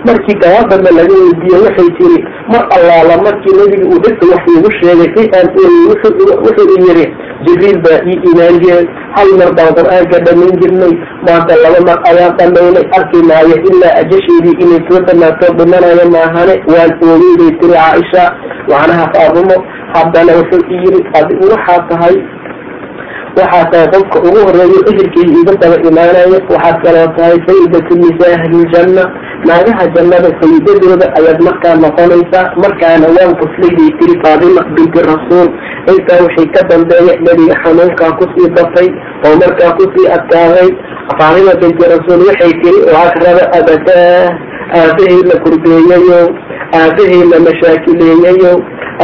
[0.07, 2.19] markii gawaabana laga weydiiye waxay tiri
[2.53, 5.47] mar allaala markii nebiga uu dhegta wax iigu sheegay i aan
[5.89, 7.05] wuxuu yiri
[7.45, 10.93] jibriil baa ii imaan jiray hal mar baan qur'aanka dhamayn jirnay
[11.27, 16.91] maanta laba mar ayaan dhamaynay arki maayo ilaa ajasheedii inay soo dhamaato dhimanayo maahane waan
[17.39, 18.23] bay tiri caaisha.
[18.69, 19.57] Macnaha faadumo
[19.95, 22.15] haddana wuxuu i yiri adigu waxaa tahay
[23.37, 29.03] waxaa tahay qofka ugu horeeyo ehelkay iga daba imaanaya waxaad kaloo tahay sayidatu nisaa ahliljanna
[29.47, 32.45] naagaha jannada sayidadooda ayaad markaa noqonaysaa.
[32.63, 35.49] Markaana waan quslay bay tiri faadima binti rasuul.
[35.93, 38.87] Intaa wixii ka dambeeya nebiga xanuunkaa ku sii batay
[39.27, 40.69] oo markaa ku sii adkaaday
[41.19, 44.33] faadima binti rasuul waxay tiri waakraba abadaa
[44.81, 46.21] aabahey la kurbeeyayo
[46.81, 48.53] aabahey la mashaakileeyayo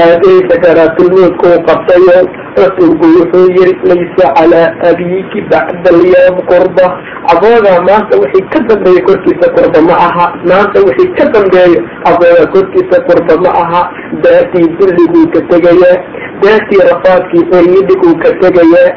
[0.04, 2.18] aabahey sakaraatulmoodka u qabtayo
[2.62, 6.86] rasuulku wuxuu yiri laysa calaa abiiki bacda alyawm qurba
[7.34, 12.98] aboogaa maanta wixii ka dambeeya korkiisa qurba ma aha maanta wixii ka dambeeya aboogaa korkiisa
[13.10, 13.82] qurba ma aha
[14.24, 15.98] daartii dulliguu ka tegayaa
[16.44, 18.90] daartii rafaadkii eryidhiguu ka tegayaa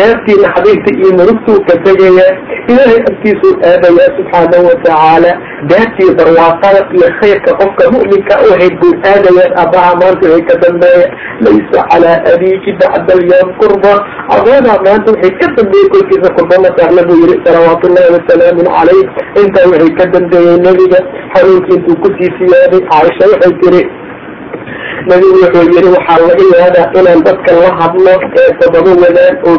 [0.00, 2.32] daartii naxdinta iyo murugtuu ka tegayaa
[2.70, 5.32] ilaahay agtiisuu aadayaa subxaanahu watacaala
[5.72, 11.06] daartii barwaaqada iyo khayrka qofka mu'minka u ahayd buu aadayaa abaha maanta wixii ka dambeeya
[11.46, 13.92] laysa calaa abiiki bacda alyawm qurba
[14.36, 19.04] aboogaa maanta wixii ka dambeeyey korkiisa qurba ma saarna buu yiri salawaatullahi wasalaamun calayh.
[19.42, 21.00] Intaa wixii ka dambeeyey nebiga
[21.34, 23.80] xanuunkii intuu ku sii siyaaday caaisha waxay tiri
[25.10, 28.12] nebigu wuxuu yiri waxaa laga yaabaa inaan dadka la hadlo
[28.42, 29.56] ee sababo wadaan oo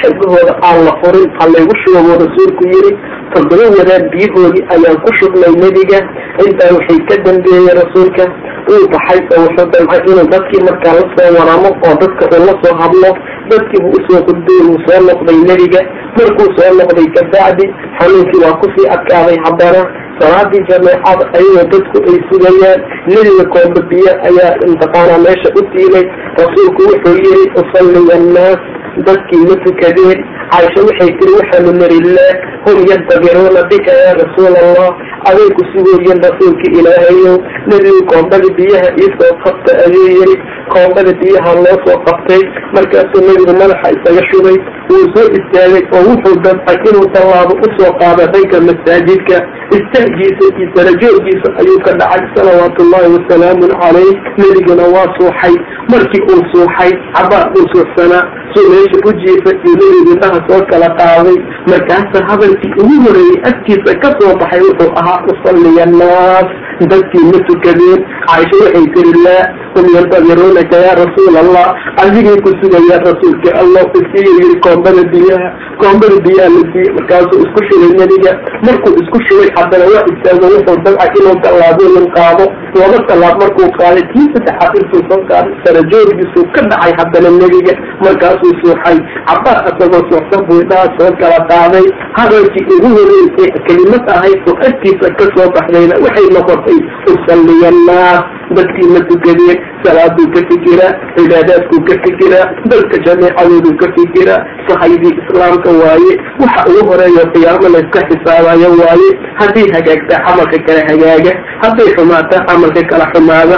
[0.00, 2.92] xeebahooda aan la furin ha laygu shubo rasuulku yiri
[3.34, 5.98] toddoba wadaad biyahoodii ayaan ku shubnay nebiga
[6.46, 8.24] intaa waxay ka dambeeyey rasuulka
[8.72, 12.54] uu baxay oo wuxuu damcay inuu dadkii markaa la soo waramo oo dadka uu la
[12.62, 13.10] soo hadlo
[13.50, 15.80] dadkii buu u soo qudbay wuu soo noqday nebiga
[16.18, 17.64] markuu soo noqday kabacdi
[17.98, 19.80] xanuunkii waa ku sii adkaaday haddana
[20.20, 22.80] salaadii jameecada ayagoo dadku ay sugayaan
[23.12, 26.04] nebiga koomba biyo ayaa intaqaanaa meesha u tiilay
[26.40, 28.60] rasuulku wuxuu yihi usalliya annaas
[29.06, 30.18] dadkii ma tukadeen
[30.52, 32.30] caaisha waxay tiri waxaanu narilah
[32.66, 34.90] hum yantabiruuna bika yaa rasuul allah
[35.30, 37.36] aday ku sugooyeen rasuulka ilaahayow
[37.70, 40.34] nebigu koombada biyaha iisoo qabta ayuu yiri.
[40.72, 42.42] Koombada biyaha loo soo qabtay
[42.74, 44.56] markaasuu nebigu madaxa isaga shubay.
[44.90, 49.36] Wuu soo istaagay oo wuxuu damcay inuu tallaabo u soo qaado dhanka masaajidka.
[49.78, 54.14] Istahgiisa iyo sarajoorgiisa ayuu ka dhacay salawaatu ullahi wasalaamu calayh.
[54.40, 55.54] Nebiguna waa suuxay.
[55.92, 58.24] Markii uu suuxay cabaar uu suuxsanaa.
[58.54, 61.36] Suu meesha u jiifay iyo nebigu indhaha soo kala qaaday.
[61.66, 66.48] Markaasa hadalkii ugu horeeyey afkiisa ka soo baxay wuxuu ahaa usalliya annaas
[66.90, 71.66] dadkii ma tukadeen caaisha waxay tiri laa hum yantadiruunaka yaa rasuul allah
[72.04, 75.48] adigay ku sugayaan rasuulka allah isiiyo yiri koombada biyaha.
[75.80, 78.32] Koombada biyaha la siiyey markaasuu isku shubay nebiga.
[78.66, 82.44] Markuu isku shubay haddana waa istaago wuxuu dabca inuu tallaabooyin qaado.
[82.80, 87.74] Laba tallaab markuu qaaday tii saddexaad intuu soo qaaday sarajoorgiisuu ka dhacay haddana nebiga.
[88.04, 88.98] Markaasuu suuxay.
[89.28, 91.86] Cabaar asagoo suuxsan buu indhaha soo kala qaaday
[92.18, 96.78] hadalkii ugu horeysay kelimad ahayd oo agtiisa ka soo baxdayna waxay noqotay
[97.14, 98.20] usalliya annaas
[98.58, 105.70] dadkii ma tukadeen salaaduu ka fikiraa cibaadaadkuu ka fikiraa dadka jameecadooduu ka fikiraa sahaydii islaamka
[105.82, 106.12] waaye
[106.42, 112.82] waxa ugu horeeyo qiyaamo layska xisaabayo waaye haddii hagaagtaa camalka kala hagaaga hadday xumaataa camalka
[112.92, 113.56] kala xumaada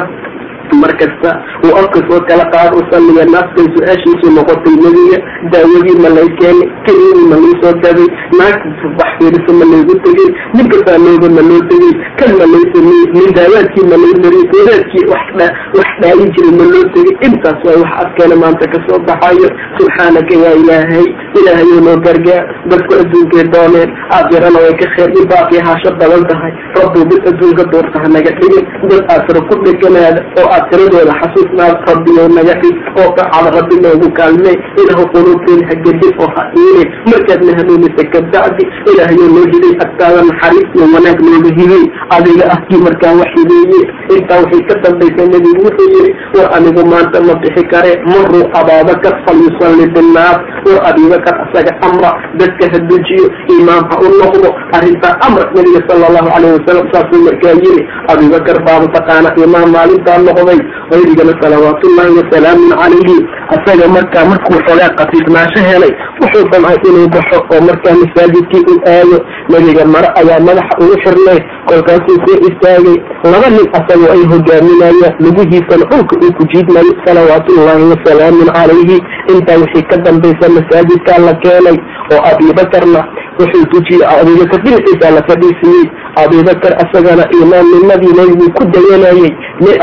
[0.83, 1.31] mar kasta
[1.67, 5.19] uu afka soo kala qaado usalliya naas bay su'aashiisu noqotay nebiga
[5.55, 8.09] daawadii ma lay keenay keliidii ma lii soo gaday
[8.41, 13.05] naagta bax fiiriso ma laygu tegey ninka saameyda ma loo tegey kan ma lay sameyey
[13.17, 17.93] nin daawaadkii ma lay mariyey wadaadkii wax dhaalin jiray ma loo tegey intaas waa wax
[18.05, 21.07] afkeena maanta ka soo baxayo subxaanaka yaa ilaahay
[21.41, 26.53] ilaahayo noo gargaar dadku adduunkay dooneen aakhirana way ka kheer i baaqi haasho badan tahay
[26.81, 32.27] rabbuu mid adduunka doorta ha naga dhigin dad aakhiro ku dheganaada oo aakhiradooda xasuusnaada rabbiyow
[32.39, 37.53] naga dhig oo kacada rabbi noogu kaalmey ilaahu quluubteena ha gedin oo ha iinin markaadna
[37.59, 41.85] hanuunisa kabacdi ilaahayo noo hiday agtaada naxariis iyo wanaag nooga hibey
[42.17, 43.83] adiga ah kii markaa wax hibeeye
[44.17, 49.15] intaa waxay ka dambaysay nebigu wuxuu yihi war anigu maanta ma bixi kare maruu abaabakar
[49.27, 53.27] falyusalli binnaas war abibakar asaga amra dadka ha dejiyo
[53.59, 54.49] imaam ha u noqdo.
[54.77, 60.19] Arrintaa amra nabiga sala allahu calayhi wasalam saasuu markaa yiri abibakar baaba taqaana imaam maalintaa
[60.53, 63.17] noqday wayrigana salawaatullahi wasalaamun calayhi
[63.57, 69.19] asaga markaa markuu xogaa qafiifnaasho helay wuxuu damcay inuu baxo oo markaa masaajidkii u aado
[69.51, 71.39] nebiga mare ayaa madaxa ugu xirnay
[71.69, 72.97] kolkaasuu soo istaagay.
[73.33, 78.99] Laba nin asagoo ay hogaaminayaan lugihiisana dhulka uu ku jiidmayo salawaatullahi wasalaamun calayhi.
[79.33, 81.77] Intaa wixii ka dambaysa masaajidkaa la keenay
[82.13, 83.01] oo abibakarna
[83.41, 85.85] wuxuu tujiyey abibakar dhinaciisaa la fadhiisiyey.
[86.23, 89.31] Abibakar asagana imaamnimadii nebiguu ku dayanayey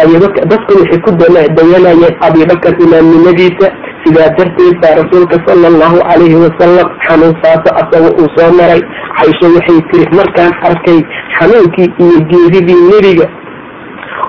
[0.03, 1.11] abibakar dadku waxay ku
[1.57, 3.67] dayanayeen abibakar imaamnimadiisa
[4.03, 8.81] sidaa darteed baa rasuulka sala allahu calayhi wasalam xanuun faaso asaga uu soo maray.
[9.19, 10.99] Caisho waxay tiri markaan arkay
[11.39, 13.25] xanuunkii iyo geeridii nebiga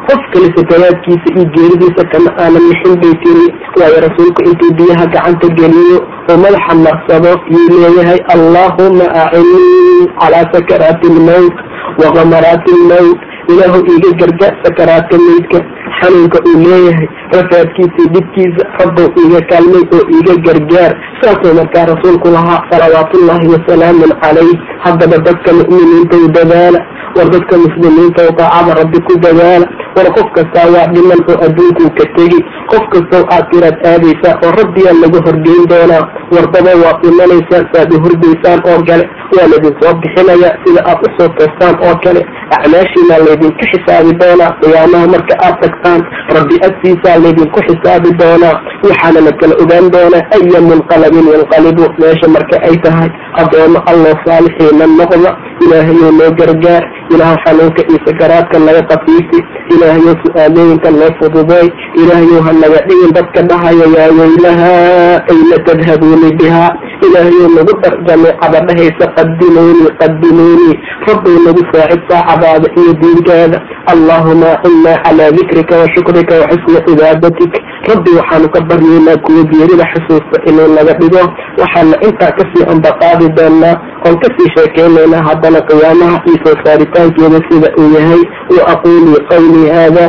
[0.08, 3.46] qof kale sakaraadkiisa iyo geeridiisa kama aanan mixin bay tiri
[3.80, 5.98] waayo rasuulku intuu biyaha gacanta geliyo
[6.30, 11.56] oo madaxa marsado yuu leeyahay allaahuma acinnii calaa sakaraati almowt
[12.02, 13.18] wa kamaraati almowt
[13.52, 15.58] ilaahu iiga gargaar sakaraadka meydka
[16.00, 20.92] xanuunka uu leeyahay rafaadkiisa dhibkiisa rabbow iiga kaalmay oo iiga gargaar
[21.22, 24.52] saasuu markaa rasuulku lahaa salawaatullaahi wasalaamun calayh.
[24.84, 26.80] Haddaba dadka mu'miniinta u dadaala
[27.16, 31.90] war dadka muslimiinta oo daacada rabbi ku dadaala war qof kastaa waa dhiman oo adduunkuu
[31.98, 32.40] ka tegi.
[32.72, 36.04] Qof kastoo aad tiraad aadaysaa oo rabbiyaa laga horgeyn doonaa.
[36.34, 39.04] Wardaba waad dhimanaysaan saad u hordaysaan oo kale
[39.36, 42.22] waa laidinsoo bixinayaa sida aad u soo toostaan oo kale.
[42.56, 44.50] Acmaashiina laydinku xisaabi doonaa.
[44.62, 46.00] Qiyaamaha marka aad tagtaan
[46.36, 48.54] rabbi agtiisaa laydinku xisaabi doonaa.
[48.86, 50.60] Waxaana la kala ogaan doonaa aya
[51.10, 53.08] munqalabin yanqalibu meesha marka ay tahay
[53.42, 55.30] addoomo alloo saalixiina noqda
[55.64, 56.82] ilaahayo noo gargaar
[57.14, 59.38] ilaahu xanuunka iyo sakaraadka naga qafiifi
[59.74, 61.68] ilaahayo su'aalooyinka noo fududeey
[62.00, 66.70] ilaahayo ha naga dhigin dadka dhahaya yaa weylahaa ayna tadhabuuni bihaa
[67.06, 70.74] ilaahayo nagu dar jameecada dhahaysa qadimuunii qadimuunii
[71.08, 73.58] rabbow nagu saacid saacadaada iyo diinkaada
[73.92, 77.52] allahuma acina calaa dikrika wa shukrika wa xusni cibaadatik
[77.90, 81.22] rabbi waxaanu ka baryaynaa kuwa geerida xusuusta inuu naga dhigo
[81.60, 83.74] waxaana intaa ka sii ambaqaadi doonaa
[84.06, 88.22] oon ka sii sheekeynaynaa haddana qiyaamaha iyo soo saaritaankeeda sida uu yahay.
[88.56, 90.06] Wa aquulii qawlii haada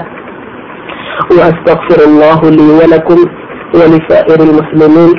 [1.37, 3.19] wa astakfir allahu lii walakum
[3.79, 5.13] walisaa'ir lmuslimiin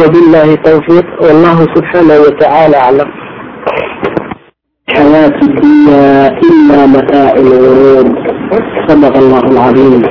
[0.00, 3.10] wabillahi tawfiiq wallahu subxaanahu watacaala aclam
[4.96, 8.04] حياة الدنيا إلا متاع الغرور
[8.88, 10.02] صدق الله العظيم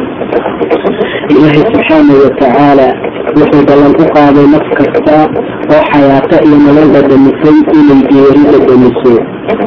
[1.33, 2.87] ilaahay subxaanau watacaala
[3.37, 5.17] wuxuu ballan u qaaday naf kasta
[5.73, 9.13] oo xayaata iyo nolol dhadhamisay inay geeri dhadhamiso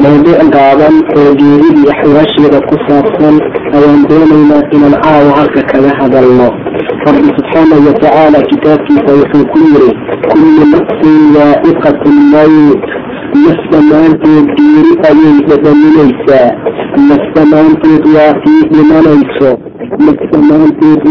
[0.04, 3.36] mawduuc gaaban oo geeridii axwaasheeda ku saabsan
[3.76, 6.48] ayaan doonaynaa inaan caawo halka kaga hadalno.
[7.06, 9.90] Rabbi subxaanau watacaala kitaabkiisa wuxuu ku yiri
[10.30, 12.84] kullu nafsin waa'iqatu mowt
[13.44, 16.48] naf dhammaanteed geeri ayay dhadhaminaysaa.
[17.08, 19.50] Naf dhammaanteed waa sii dhimanayso
[20.06, 20.20] naf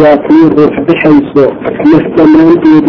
[0.02, 1.46] waa tii ruux bixayso
[1.92, 2.06] naf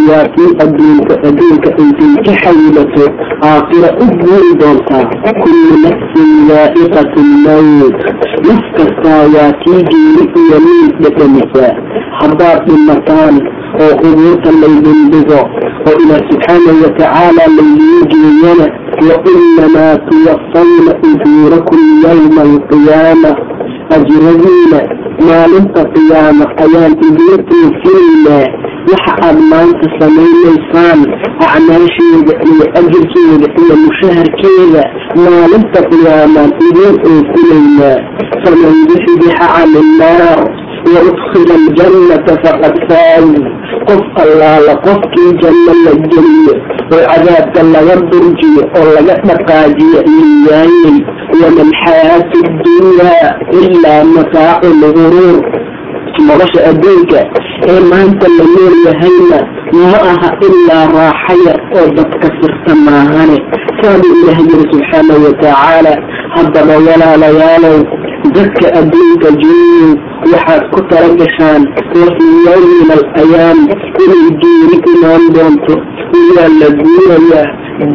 [0.08, 3.04] waa tii adduunka adduunka intay ka xayilato
[3.50, 5.04] aakhira u guuri doontaa
[5.42, 7.96] kullu nafsin waa'iqatu lmawt
[8.48, 11.72] naf kastaa waa tii geeri iyo miid dhadhamisaa
[12.20, 13.34] haddaad dhimataan
[13.82, 15.40] oo qubuurta laydin dhigo
[15.88, 18.66] oo ilaah subxaanahu watacaala laydiin geeyana
[19.08, 23.30] wa inamaa tuwafawna ujuurakum yawma alqiyaama
[23.96, 24.80] ajradiina
[25.26, 26.92] maalinta qiyaama ayaan
[27.50, 28.46] toofinaynaa
[28.90, 31.00] waxa aad maanta samaynaysaan
[31.46, 34.82] acmaasheeda iyo ajirkeeda iyo mushaharkeeda
[35.24, 37.96] maalinta qiyaamaan idin oofinaynaa
[38.44, 40.38] faman yuxdixa cani innaar
[40.94, 43.28] waudkila aljannata faqad faaz
[43.88, 46.54] qof allaala qofkii janno la geliyo
[46.94, 50.96] oo cadaabka laga durjiyo oo laga dhaqaajiyo liyaayey
[51.40, 53.30] wama alxayaatu ddunyaa
[53.62, 55.38] ilaa mataacu lguruur
[56.28, 57.20] nolosha adduunka
[57.72, 59.38] ee maanta la nool yahayna
[59.80, 63.36] ma aha ilaa raaxaya oo dadka sirta maahane
[63.80, 65.92] saabuu ilaah yiri subxaanahu watacaala
[66.36, 67.76] haddaba walaalayaalow
[68.34, 69.90] dadka adduunka jooyow
[70.32, 71.62] waxaad ku tala gashaan
[72.00, 73.58] wafii yawmi min alayaam
[74.04, 75.74] inay geeri imaan doonto
[76.20, 77.46] iyaa la guurayaa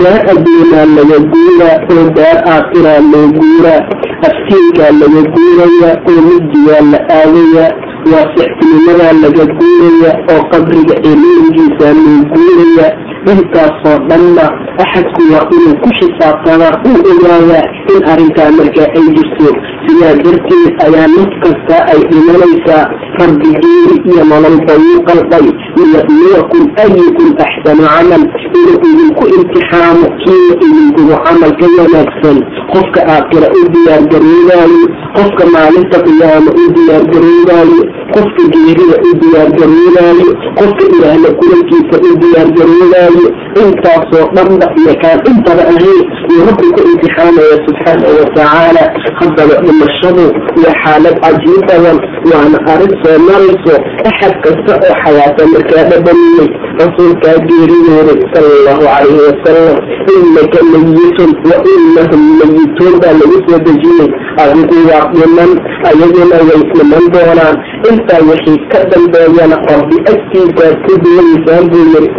[0.01, 3.81] daa adduunaa laga guuraa oo daa aakhiraa loo guuraa.
[4.27, 7.71] Aftiinkaa laga guurayaa oo mijigaa la aadayaa
[8.11, 12.91] waasixtinimadaa laga guurayaa oo qabriga ciliiligiisaa loo guurayaa
[13.31, 14.45] intaasoo dhanna
[14.83, 19.49] axadku waa inuu ku xisaabtamaa uu ogaadaa in arrintaa markaa ay jirto.
[19.85, 22.83] Sidaa darteed ayaa naf kasta ay dhimanaysaa
[23.19, 25.47] rabbi geeri iyo nololba wuu qalday
[25.77, 28.23] liyabluwakum ayukum axsanu camal
[28.57, 32.37] inuu idinku imtixaamo kiina idinkugu camalka wanaagsan
[32.73, 34.81] qofka aakhira u diyaargaroobaayo
[35.17, 37.81] qofka maalinta qiyaamo u diyaargaroobaayo
[38.15, 40.27] qofka geerida u diyaargaroobaayo
[40.59, 43.25] qofka ilaahla kulankiisa u diyaargaroobaayo
[43.63, 48.83] intaasoo dhanba iyo kaan intaba ahayn iyo rabbi ku imtixaamaya subxaanahu watacaala
[49.19, 50.25] haddaba dhimashadu
[50.63, 51.97] waa xaalad cajiib badan
[52.31, 53.73] waana arrin soo marayso
[54.09, 56.49] axad kasta oo xayaata markaa dhadhamiyey.
[56.81, 59.77] Rasuulkaa geeriyooday sala allahu calayhi wasalam
[60.15, 64.09] inaka mayitun wa inahum mayituun baa lagu soo dejiyey.
[64.43, 65.51] Adigu waa dhiman
[65.89, 67.55] ayaguna way dhiman doonaan.
[67.91, 72.09] Intaa wixii ka dambeeyana rabbi agtiisaad ku duwanaysaan buu yiri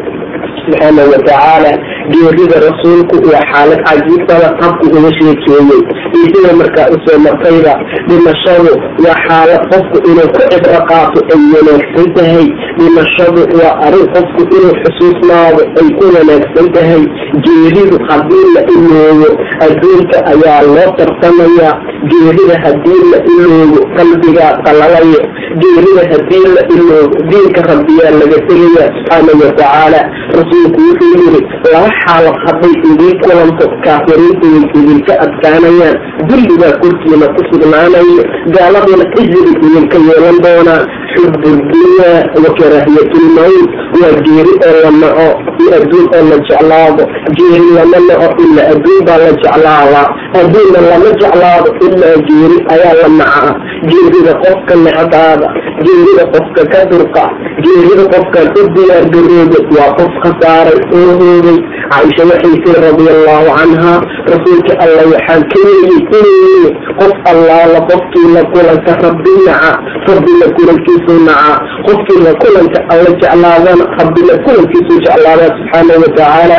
[0.65, 1.73] subxaanahu watacaala
[2.13, 5.81] geerida rasuulku waa xaalad cajiibtada qabku uga sheekeeyey
[6.17, 7.73] iyo sida markaa u soo martayba
[8.09, 8.73] dhimashadu
[9.05, 12.47] waa xaalad qofku inuu ku cibro qaato ay wanaagsan tahay.
[12.79, 17.03] Dhimashadu waa arrin qofku inuu xusuusnaado ay ku wanaagsan tahay.
[17.45, 19.29] Geeridu haddii la iloobo
[19.67, 21.75] adduunka ayaa loo tartamayaa.
[22.11, 25.21] Geerida haddii la iloobo qalbigaa qalalayo
[25.63, 30.01] geerida haddii la iloobo diinka rabbiyaa laga tegaya subxaanahu watacaala
[30.39, 31.41] rasuulku wuxuu yiri
[31.73, 35.97] laba xaalad hadday idiin kulanto kaafiriintu way idinka adkaanayaan
[36.29, 38.23] dulligaa korkiina ku sugnaanayo
[38.57, 40.81] gaaladuna ijiri idinka yeelan doonaa
[41.15, 41.39] xubu
[41.73, 45.27] dunyaa wa karaahiyatulmawt waa geeri oo la naco
[45.63, 47.05] iyo adduun oo la jeclaado.
[47.37, 50.07] Geeri lama naco ilaa adduun baa la jeclaadaa
[50.41, 53.53] adduunna lama jeclaado ilaa geeri ayaa la nacaa
[53.91, 55.47] geerida qofka necdaada
[55.87, 57.25] geerida qofka ka durqa
[57.65, 61.59] geerida qofkan u diyaar garoobay waa qof khasaaray oo hoogay
[61.93, 63.93] caaisha waxay tiri radia allahu canha
[64.33, 66.71] rasuulka alla waxaan ka yeeyey inuu
[67.01, 69.73] qof allaala qofkii la kulanka rabbi naca
[70.11, 71.55] rabbi la kulankiisuu naca
[71.89, 76.59] qofkii la kulanka alla jeclaadana rabbi la kulankiisuu jeclaada subxaanahu watacaala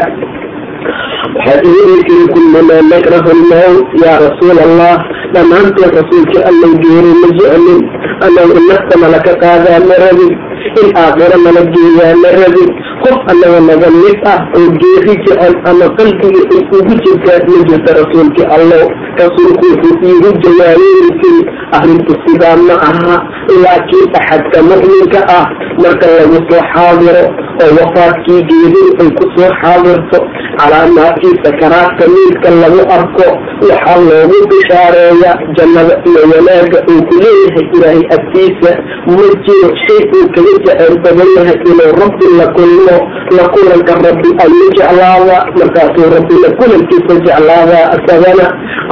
[1.37, 4.95] waxaad iideysiri kullama nakrahu lmawt yaa rasuul allah
[5.35, 7.81] dhammaantood rasuulka alla geeri ma jeclin.
[8.25, 10.33] Anagu nafta nalaka qaadaa ma rabin
[10.81, 12.69] in aakhiro nala geeyaa ma rabin
[13.03, 14.39] qof annaga naga mid ah?
[14.57, 18.85] Oo geeri jecel ama qalbiga ay ugu jirtaa ma jirta rasuulka allow
[19.21, 21.37] rasuulku wuxuu iigu jawaabeysay
[21.77, 23.15] arrintu sidaa ma aha
[23.63, 25.45] laakiin axadka mu'minka ah.
[25.83, 27.23] Marka lagu soo xaadiro
[27.63, 30.19] oo wafaadkii geerin ay ku soo xaadirto
[30.59, 33.27] calaamaadkii sakaraadka miidka lagu arko.
[33.69, 38.71] Waxaa loogu bishaareeya jannada iyo wanaaga uu ku leeyahay ilaahay agtiisa
[39.15, 42.97] ma jiro shay uu kaga jecel badan inuu rabbi la kulmo
[43.37, 48.45] la kulanka rabbi ayuu jeclaada markaasuu rabbi la kulankiisa jeclaadaa isagana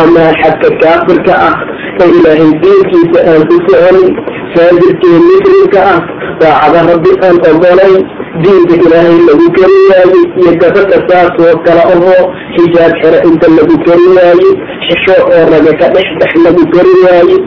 [0.03, 1.55] ama axadka kaafirka ah
[2.01, 4.09] ee ilaahay diinkiisa aan ku soconin
[4.55, 5.99] faajirkii muslimka ah
[6.41, 7.97] daacada rabbi aan ogolayn
[8.43, 12.23] diinka ilaahay lagu kari waaye iyo gabadha saas oo kale ahoo
[12.55, 14.49] xijaab xero inta lagu kari waaye
[14.87, 17.37] xisho oo raga ka dhex dhex lagu kari waaye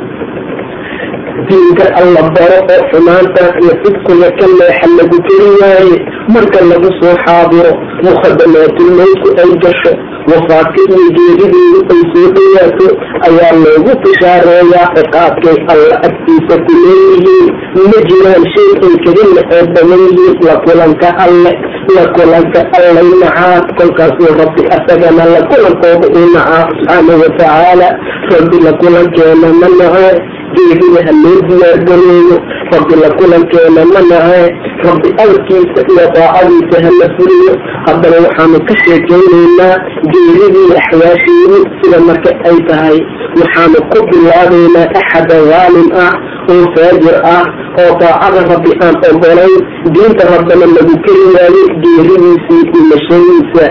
[1.48, 5.96] diinka alla baro oo xumaanta iyo fidkuga ka leexa lagu kari waaye
[6.34, 7.72] marka lagu soo xaadiro
[8.06, 9.92] mukhadamaatulmowtku ay gasho
[10.30, 12.86] wafaadka iyo geerideedu ay soo dhawaato
[13.26, 17.48] ayaa loogu bishaareeyaa ciqaabkay alla agtiisa ku leeyihiin.
[17.90, 21.52] Ma jiraan shay ay kaga naxood badan yihiin la kulanka alle
[21.96, 27.88] la kulanka allay nacaa kolkaasuu rabbi asagana la kulankooda uu nacaa subxaanahu watacaala
[28.34, 30.08] rabbi la kulankeena ma nace
[30.56, 32.36] geerida ha loo diyaargareeyo
[32.74, 34.44] rabbi la kulankeena ma nace
[34.88, 37.52] rabbi amarkiisa iyo daacadiisa hala fuliyo
[37.86, 39.74] haddana waxaanu ka sheekaynaynaa
[40.12, 42.98] geeridii axyaashiini sida marka ay tahay
[43.40, 46.12] waxaanu ku bilaabaynaa axada dhaalim ah
[46.54, 47.44] oo faajir ah
[47.82, 49.56] oo daacada rabbi aan ogolayn
[49.94, 53.66] diinta rabbana lagu keri waayo geeridiisii dhimashadiisa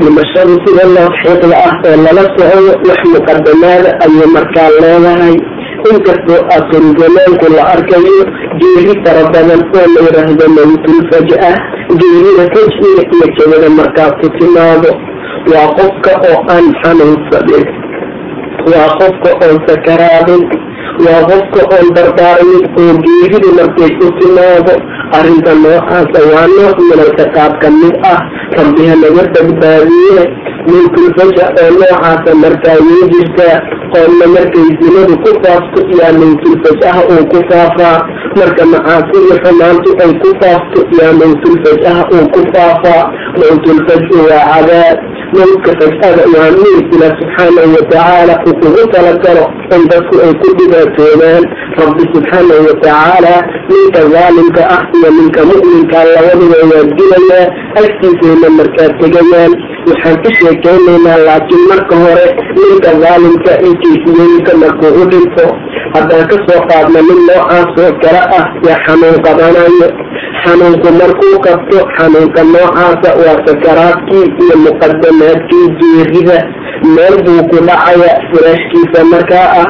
[0.00, 5.36] dhimashadu sida loo xiiqda ah oo lala socoyo wax muqadamaada ayay markaa leedahay
[5.90, 8.16] inkastoo aakiruzamaanku la arkayo
[8.60, 11.52] geeri fara badan oo la yidhaahdo mawtul faj-a
[12.00, 14.90] geerida faj'iga iyo jabada markaa ku timaado
[15.52, 17.64] waa qofka oo aan xanuunsadin
[18.72, 20.42] waa qofka oon sakaraadin
[21.06, 24.74] waa qofka oon dardaarmin oo geeridu markay ku timaado
[25.18, 28.20] arrinta noocaasa waa nooc minalka qaab ka mid ah
[28.58, 30.22] rabbiha naga badbaadiye
[30.70, 33.56] mawtulfaja oo noocaasa markaa way jirtaa
[33.92, 37.98] qoonna markay zinadu ku faafto yaa mawtulfajaha uu ku faafaa.
[38.38, 43.02] Marka macaasida xumaantu ay ku faafto yaa mawtulfajaha uu ku faafaa.
[43.40, 44.96] Mawtulfaju waa cadaab
[45.34, 49.44] mawdka fajada waa miir ila subxaanahu watacaala uu kugu talagalo
[49.76, 51.44] in dadku ay ku dhibaatoodaan
[51.80, 53.34] rabbi subxaanahu watacaala
[53.70, 57.46] ninka daalimka ah iyo ninka mu'minka labaduba waa dilayaa
[57.80, 59.52] agtiisayna markaa tegayaan.
[59.90, 62.26] Waxaan ka sheekaynaynaa laakiin marka hore
[62.60, 65.46] ninka daalimka in kayfiyooyinka markuu u dhinto
[65.94, 69.88] haddaan ka soo qaadna nin noocaas oo kale ah yaa xanuun qabanayo
[70.44, 76.38] xanuunku markuu qabto xanuunka noocaasa waa sakaraadkii iyo muqadamaadkii geerida
[76.94, 79.68] meel buu ku dhacaya firaashkiisa markaa ah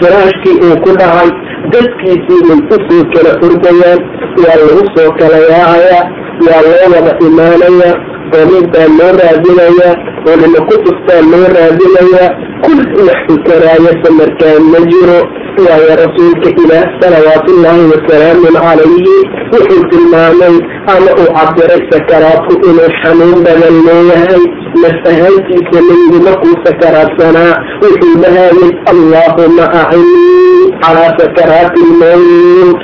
[0.00, 1.30] firaashkii uu ku dhacay
[1.72, 4.00] dadkiisii way u soo kala ordayaan
[4.42, 6.04] waa lagu soo kala yaacayaa
[6.46, 7.90] waa loo wada imaanaya
[8.32, 12.28] qoomid baa loo raadinayaa culimo kutubtaa loo raadinayaa
[12.64, 15.18] kul wax ukaraayasa markaa ma jiro
[15.66, 19.16] waayo rasuulka ilaah salawaatullaahi wasalaamun calayhi
[19.52, 20.56] wuxuu tilmaamay
[20.94, 24.42] ama uu cabiray sakaraadku inuu xanuun badan leeyahay
[24.82, 27.52] naf ahaantiisa nebigu markuu sakaraadsanaa
[27.84, 32.80] wuxuu dhahayay allaahuma acinnii calaa sakaraati lmawt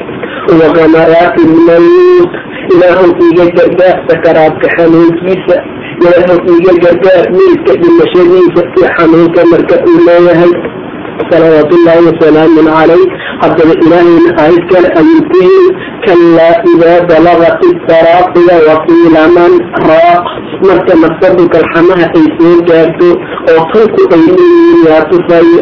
[0.61, 2.33] wa gamaraati lmawt
[2.75, 5.57] ilaahu iiga gargaar sakaraadka xanuunkiisa
[6.03, 10.53] ilaahu iiga gargaar miidka dhimashadiisa iyo xanuunka marka uu leeyahay
[11.31, 13.03] salawaat ullaahi wasalaamun calayh
[13.43, 15.69] haddaba ilaahayna aayad kale ayuu ku yiri
[16.07, 19.53] kalaa idaa balagat itaraaqiya waqiila man
[19.91, 20.25] raaq
[20.69, 23.11] marka nafsadu kalxamaha ay soo gaarto
[23.55, 25.61] oo tanku ay leeyihiin yaa tusayo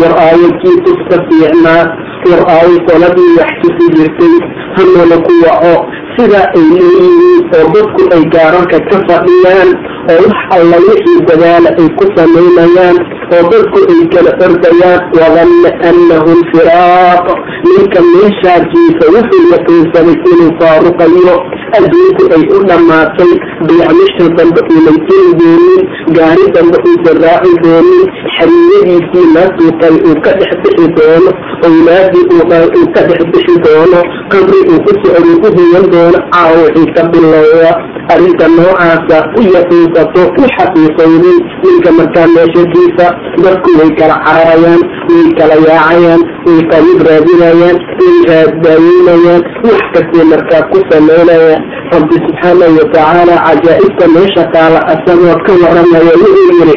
[0.00, 1.82] war aayadkii tuska fiicnaa
[2.30, 4.34] war aayad qoladii wax tusi jirtay
[4.76, 5.74] hanoola ku waco
[6.16, 9.70] sidaa ay leeyihiin oo dadku ay gaararka ka fadhiyaan
[10.12, 12.96] oo wax alla wixii dadaala ay ku samaynayaan
[13.36, 17.26] oo dadku ay kala ordayaan wadanna annahu lfiraaq
[17.68, 21.36] ninka meeshaajiisa wuxuu yaqiinsaday inuu faaruqayo
[21.78, 23.32] adduunku ay u dhammaatay
[23.66, 25.82] biicmisha dambe uunay tiri doonin
[26.16, 28.04] gaari dambe uusan raaci doonin
[28.36, 31.30] xariiradiisii naasuuqay uu ka dhex bixi doono
[31.68, 34.00] owlaadii uu ka dhex bixi doono
[34.34, 37.70] qabri uu ku socday u huyan doono doono caawa wixii ka bilowda
[38.14, 43.06] arrinta noocaasa u yaqiinsato u xaqiiqaynin ninka markaa meeshakiisa
[43.44, 50.62] dadku way kala cararayaan way kala yaacayaan way qabiib raadinayaan way raadaayeynayaan wax kastay markaa
[50.72, 51.62] ku samaynayaan
[51.94, 56.76] rabbi subxaanahu watacaala cajaa'ibta meesha taala asagoo ka waramaya wuxuu yidhi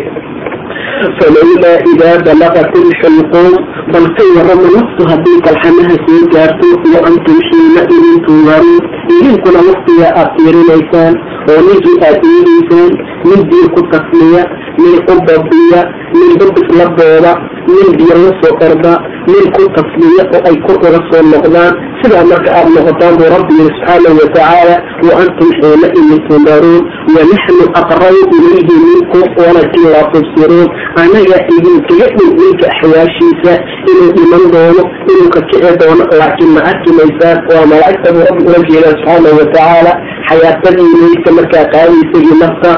[1.20, 3.52] falowlaa idaa balaqat ilxulquum
[3.94, 10.07] bal ka warama naftu haddii kalxamaha soo gaarto wa antum xiina idin tundaruun idinkuna waqtiga
[10.22, 11.14] aad fiirinaysaan
[11.51, 12.91] oo ninkii aad eegaysaan
[13.30, 14.43] nin biyo ku tasliya
[14.82, 15.82] nin u babiya
[16.18, 17.32] nin babis la booda
[17.76, 18.93] nin biyo la soo orda
[19.32, 23.53] nin ku tasliya oo ay kor uga soo noqdaan sidaa marka aad noqotaan buu rabbi
[23.59, 24.76] yiri subxaanahu watacaala
[25.07, 26.84] wa antum xiina idin tundaruun
[27.15, 30.67] wanaxnu aqrabu ilayhi minkum walakin laa tubsiruun.
[31.01, 33.53] Anaga idinkaga dhow ninka axwaashiisa
[33.91, 38.43] inuu dhiman doono inuu ka kici doono laakiin ma arki maysaan waa malaa'igta buu rabbi
[38.49, 39.91] ula jeeda subxaanahu watacaala
[40.30, 42.72] xayaatadii meydka markaa qaadaysa iyo nafta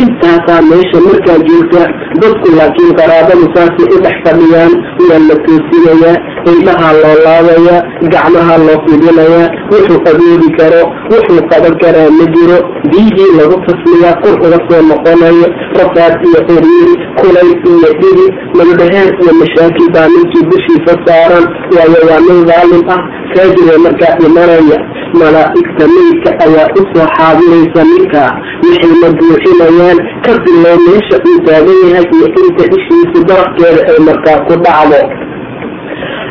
[0.00, 1.82] intaasaa meesha markaa joogta
[2.22, 4.72] dadku laakiin qaraabadu saasay u dhex fadhiyaan
[5.08, 6.16] waa la toosinayaa
[6.54, 7.76] indhahaa loo laabaya
[8.12, 10.82] gacmaha loo fidinayaa wuxuu adoodi karo
[11.12, 12.58] wuxuu qaban karaa ma jiro
[12.90, 15.46] biyihii lagu tasliyaa kor uga soo noqonayo
[15.78, 18.26] rafaad iyo xiriiri kulay iyo dhigi
[18.58, 21.44] magdhaheer iyo mashaakil baa ninkii dushiisa saaran
[21.76, 23.00] waayo waa nin daalim ah
[23.34, 24.78] faajiree markaa dhimanaya
[25.20, 28.30] malaa'igta meydka ayaa u soo xaadiraysa ninkaa
[28.64, 34.54] waxayna buuxinayaan ka billow meesha uu taagan yahay iyo inta ishiisa darafkeeda ay markaa ku
[34.64, 35.00] dhacdo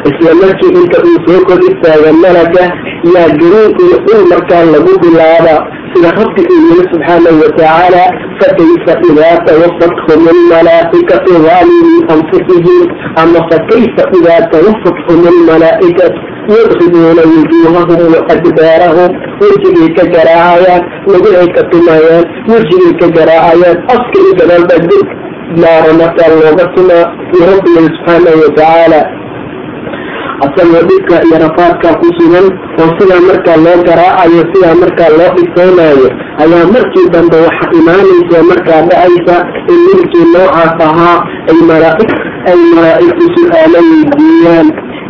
[0.09, 2.63] isla markii inta uu soo kor istaaga malaga
[3.15, 5.55] yaa garuun iyo dhul markaa lagu bilaaba
[5.93, 8.03] sida rabbi uu yiri subxaanahu watacaala
[8.39, 12.85] fakayfa idaa tawafathum almalaa'ikatu zaalimii anfusihim
[13.23, 16.19] ama fakayfa idaa tawafathum almalaa'ikatu
[16.55, 19.11] yadribuuna wujuuhahum wa adbaarahum.
[19.41, 25.07] Wejigay ka garaacayaan magacay ka tumayaan wejigay ka garaacayaan afka i gadaalba dib
[25.61, 27.05] naara markaa looga tumaa
[27.49, 28.99] rabbiga subxaanahu watacaala
[30.45, 32.47] asagoo dhibka iyo rafaadka ku sugan
[32.81, 36.07] oo sidaa markaa loo garaacayo sidaa markaa loo dhisaynayo
[36.43, 39.35] ayaa markii dambe waxa imaanaysa markaa dhacaysa
[39.73, 41.17] in ninkii noocaas ahaa
[41.51, 42.11] ay malaaig
[42.51, 44.67] ay malaa'igtu su'aalo weydiiyaan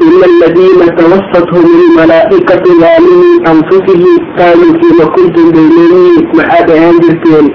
[0.08, 7.48] ina aladiina tawafathum ilmalaa'ikatu zaalimii anfusihim qaaluu fiima kuntum bayleyiin maxaad ahaan jirteen?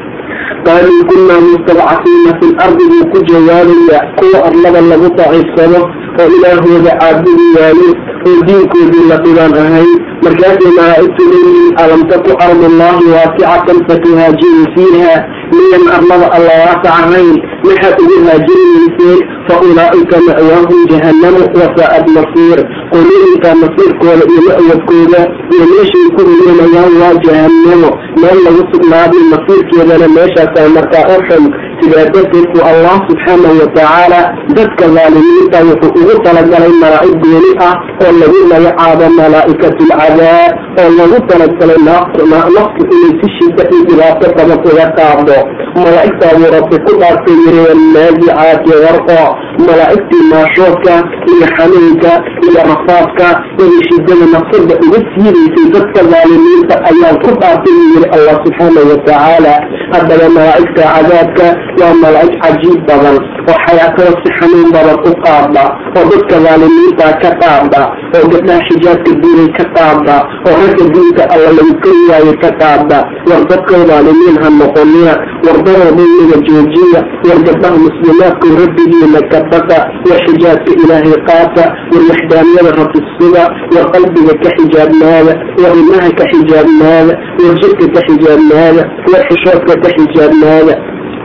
[0.66, 5.81] Qaaluu kunaa mustadcafiina fi lardi buu ku jawaabaya kuwa arlada lagu daciifsado
[6.21, 7.91] oo ilaahooda caabudi waayo
[8.29, 9.93] oo diinkoodii la dhibaan ahayn
[10.25, 15.15] markaasay malaa'igtu leeyihiin alam taku ardullahi waasicatan fatuhaajiruu fiiha.
[15.57, 17.31] Miyan arlada alla waasac ahayn
[17.69, 22.59] maxaad ugu haajirinayseen fa ulaa'ika ma'waahum jahannamu wasaa'ad masiir
[22.93, 25.20] qolooyinka masiirkooda iyo ma'wadkooda
[25.55, 27.90] iyo meeshay ku rumeynayaan waa jahannamo.
[28.20, 31.45] Meel lagu sugnaaday masiirkeedana meeshaasaa markaa u xun.
[31.82, 34.20] Sidaa darteed allah subxaanahu watacaala
[34.57, 37.74] dadka dhaalimiinta wuxuu ugu talagalay malaa'ig gooni ah
[38.05, 44.53] oo lagu magacaabo malaa'ikatu lcadaab oo lagu talagalay naftu inay si shida iyo dhibaato badan
[44.70, 45.38] uga qaado.
[45.82, 49.18] Malaa'igtaabuu rabbi ku dhaartay yiri walnaazicaati warqa
[49.66, 50.95] malaa'igtii maashoodka
[51.32, 52.12] iyo xanuunka
[52.47, 58.35] iyo rafaadka iyo shidada nafsada uga siidaysay dadka dhaalimiinta ayaan ku dhaartay uu yiri allah
[58.45, 59.55] subxaanahu watacaala
[59.93, 61.47] haddaba malaa'igta cadaabka
[61.80, 63.16] waa malaa'ig cajiib badan
[63.51, 65.64] oo xayaatada si xanuun badan u qaada
[65.99, 67.83] oo dadka dhaalimiinta ka qaada
[68.16, 70.16] oo gabdhaha xijaabka diinay ka qaada
[70.49, 72.99] oo ragga diinka alla lagu kari waayo ka qaada
[73.30, 75.14] war dadka dhaalimiin ha noqonina
[75.47, 79.78] war daroodaynaga joojiya war gabdhaha muslimaadka rabbigiina ka baqa
[80.09, 83.45] war xijaabka ilaahay qaata war waxdaaniyada rabbi suga
[83.75, 87.12] war qalbiga ka xijaabnaada war ilmaha ka xijaabnaada
[87.45, 90.75] war jidka ka xijaabnaada war xishoodka ka xijaabnaada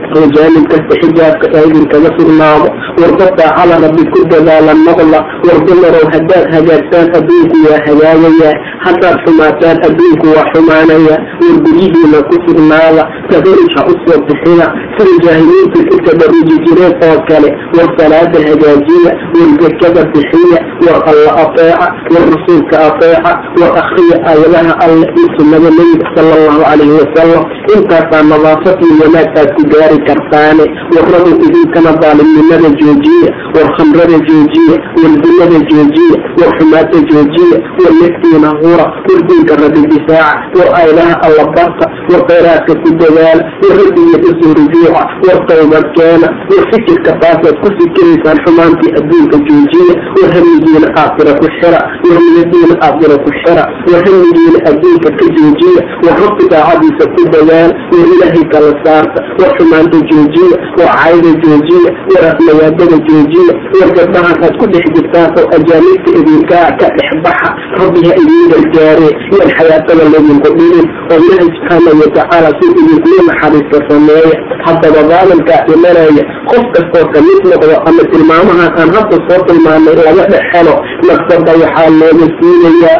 [0.06, 2.68] kasta xijaabka idinkaga sugnaado
[3.00, 8.50] war dadkaa cala rabbi ku dadaala noqda war dumarow haddaad hagaagsaan adduunku waa hagaagaya
[8.86, 15.14] haddaad xumaataan adduunku waa xumaanaya war guryihiina ku sugnaada tabaruj ha u soo bixina sida
[15.24, 21.86] jaahiliintu ku tabaruji jireen oo kale war salaada hagaajiya war zakada bixiya war alla ateeca
[22.14, 27.42] war rasuulka ateeca war akriya aayadaha alle iyo sunnada nebiga sala allahu calayhi wasalam
[27.76, 30.64] intaasaa nadaafad iyo wanaag aad ku gaari gaari kartaane
[30.94, 38.48] warradu idinkana daalimnimada joojiya war khamrada joojiya war dunada joojiya war xumaata joojiya war naftiina
[38.60, 44.18] hura war diinka rabbi difaaca war aylaha alla barta war khayraadka ku dadaala war rabbiya
[44.28, 44.90] u soo rujuuca
[45.26, 51.46] war tawbad keena war fikirka taasaad ku fikiraysaan xumaantii adduunka joojiya war hamigiina aakhira ku
[51.58, 57.22] xira war niyadiina aakhira ku xira war hamigiina adduunka ka joojiya war rabbi daacadiisa ku
[57.32, 64.56] dadaala war ilaahay kala saarta war xumaanta joojiya cayda joojiya war aflayaadada joojiya war gabdhahan
[64.58, 67.50] ku dhex jirtaan oo ajaanibta idinkaa ka dhex baxa
[67.80, 74.36] rabbiha idiin gargaare yaan xayaatada laydinku dhigin oo ilaahay subxaana watacaala si idinkula naxariista sameeya
[74.66, 80.24] haddaba daalimkaa dhimanaya qof kastoo ka mid noqdo ama tilmaamahan aan hadda soo tilmaanay laga
[80.32, 80.74] dhex helo
[81.08, 82.98] nafsada waxaa looga siinayaa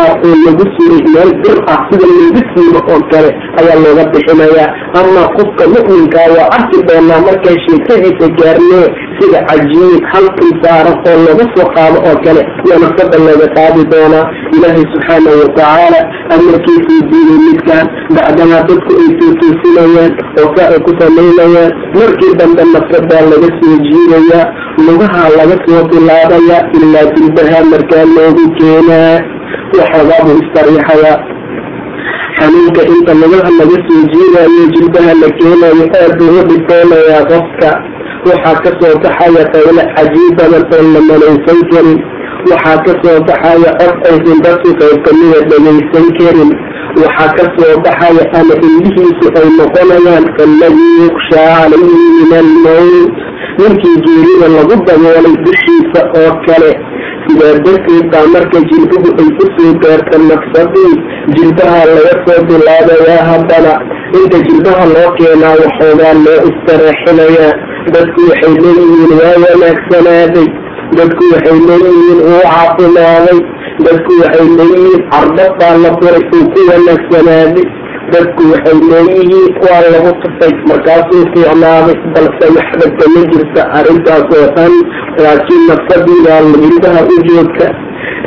[0.00, 3.30] oo lagu siray meel bir ah sida looga siibo oo kale
[3.60, 4.68] ayaa looga bixinayaa.
[5.00, 5.64] Ama qofka
[6.00, 8.86] mu'minkaa waa arki doonaa markay sheekadiisa gaarnee
[9.18, 14.24] sida cajiib halkii saaran oo laga soo qaado oo kale yaa nafsada looga qaadi doonaa
[14.56, 16.00] ilaahay subxaana watacaala
[16.34, 17.86] amarkiisuu diiday midkaan
[18.16, 24.46] bacdamaa dadku ay tuutuusinayaan oo saa ay ku samaynayaan markii dambe nafsadaa laga soo jiidayaa
[24.86, 29.18] lugaha laga soo bilaabayaa ilaa jilbaha markaa loogu keenaa.
[29.78, 31.16] Waxoogaabuu istariixayaa
[32.38, 37.70] xanuunka inta lugaha laga soo jiidayo jilbaha la keenayo aad buu u dhibtoonayaa qofka.
[38.28, 41.98] Waxaa ka soo baxaya qaylo cajiib badan oo la malaysan karin.
[42.50, 46.50] Waxaa ka soo baxaya cod aysan dadku qayb kamida dhagaysan karin.
[47.02, 53.12] Waxaa ka soo baxaya ama indhihiisu ay noqonayaan kalladii yukshaa calayhi min almowt
[53.60, 56.70] ninkii geerida lagu daboolay dushiisa oo kale
[57.30, 60.94] sidaa darteed baa marka jilbuhu ay u soo gaarta nafsadii
[61.36, 63.72] jilbaha laga soo bilaabayaa haddana
[64.18, 67.52] inta jilbaha loo keenaa waxoogaa loo istareexinayaa.
[67.94, 70.48] Dadku waxay leeyihiin waa wanaagsanaaday
[70.98, 73.38] dadku waxay leeyihiin wuu caafimaaday.
[73.86, 77.66] Dadku waxay leeyihiin carbad baa la furay uu ku wanaagsanaaday
[78.12, 84.74] dadku waxay leeyihiin waa lagu tufay markaasuu fiicnaaday balse waxba kama jirta arrintaas oo dhan
[85.24, 87.68] laakiin nafsadiibaa jilbaha u joogta.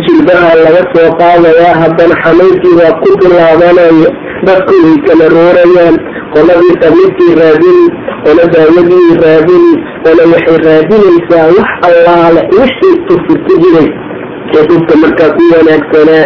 [0.06, 4.10] Jilbaha laga soo qaadayaa haddana xanuunkii waa ku bilaabanayo
[4.48, 5.96] dadku way kala roorayaan.
[6.34, 7.86] Qoladii tabliidkii raadini
[8.26, 9.74] qola daawadii raadini
[10.06, 13.90] qola waxay raadinaysaa wax allaale wixii tufir ku jiray.
[14.54, 16.26] Dhulka markaa ku wanaagsanaa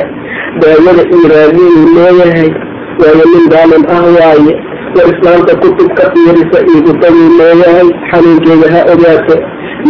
[0.62, 2.50] daawada ii raadinuu leeyahay
[3.02, 4.54] waayo nin daalim ah waaye
[4.96, 9.36] war islaamta kutub ka fiirisa iigutaguu leeyahay xanuunkeeda ha ogaato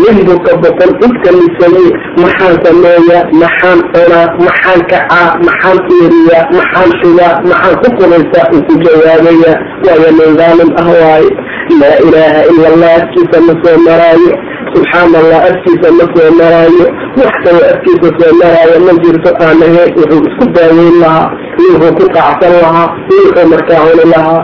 [0.02, 1.90] nin buka boqol inka lisayey
[2.24, 3.24] maxaan sameeyaa?
[3.42, 4.26] Maxaan cunaa?
[4.46, 5.30] Maxaan kacaa?
[5.48, 6.44] Maxaan fiiriyaa?
[6.58, 9.54] Maxaan shugaa maxaan ku qubaysaa uu ku jawaabaya
[9.86, 11.30] waayo nin daalim ah waaye
[11.82, 14.34] laa ilaaha ila allah afkiisa ma soo maraayo
[14.74, 16.86] subxaan allah afkiisa ma soo maraayo.
[17.22, 21.28] Wax kaloo afkiisa soo maraayo ma jirto aan ahayn wuxuu isku daaweyn lahaa
[21.60, 24.42] wuxuu ku qacsan lahaa wuxuu markaa cuni lahaa.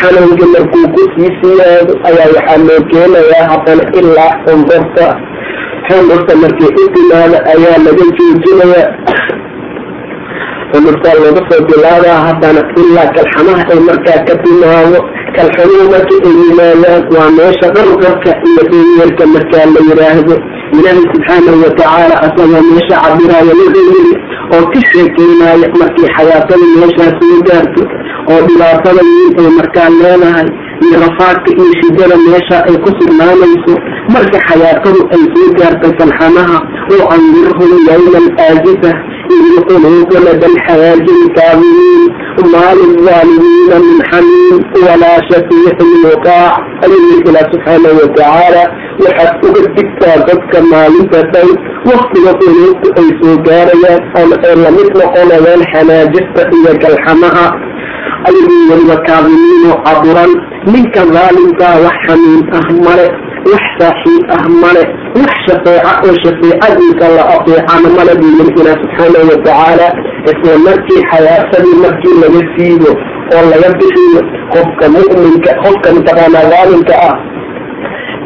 [0.00, 5.06] Xanuunka markuu ku sii siyaado ayaa waxaa loo keenayaa haddana ilaa xundurta
[5.88, 8.90] xundurta markii u timaado ayaa laga joojinayaa.
[10.72, 14.98] Xundurtaa laga soo bilaabaa haddana ilaa kalxamaha ay markaa ka timaado
[15.36, 20.36] kalxamuhu marka ay yimaadaan waa meesha dhargarka iyo eyeerka markaa la yidhaahdo
[20.76, 24.14] ilaahay subxaanahu watacaala asagoo meesha cabiraayo wuxuu yiri
[24.56, 27.82] oo ka sheekeynaayo markii xayaatada meeshaas soo gaarto
[28.32, 30.48] oo dhibaatada weyn ay markaa leedahay
[30.84, 33.74] iyo rafaadka iyo shidada meesha ay ku sugnaanayso.
[34.14, 36.58] Marka xayaatadu ay soo gaarto kalxamaha
[36.94, 38.90] oo andirhum yawma alaasifa
[39.34, 42.02] lada alxawaajin kaadimiin
[42.52, 46.54] maa lilظaalimiina min xamiim walaa shafiicin yuqaac
[46.84, 48.62] ayuu ilaa subxaanahu watacaala
[49.04, 51.48] waxaad uga digtaa dadka maalinta dhow
[51.90, 57.46] waktiga quluubtu ay soo gaarayaan oona ay la mid noqonayaan xanaajista iyo galxamaha
[58.28, 60.32] ayagii weliba kaadimiinoo caburan
[60.72, 63.06] ninka daalimkaa wax xamiim ah male
[63.52, 64.82] wax saaxiib ah male
[65.20, 69.86] wax shafeeca oo shafeecadiisa la ateecana male buu yiri ilaa subxaanahu watacaala
[70.30, 72.90] isla markii xayaatadii markii laga siibo
[73.36, 74.20] oo laga bixiyo
[74.54, 77.14] qofka mu'minka qofka mataqaanaa daalimka ah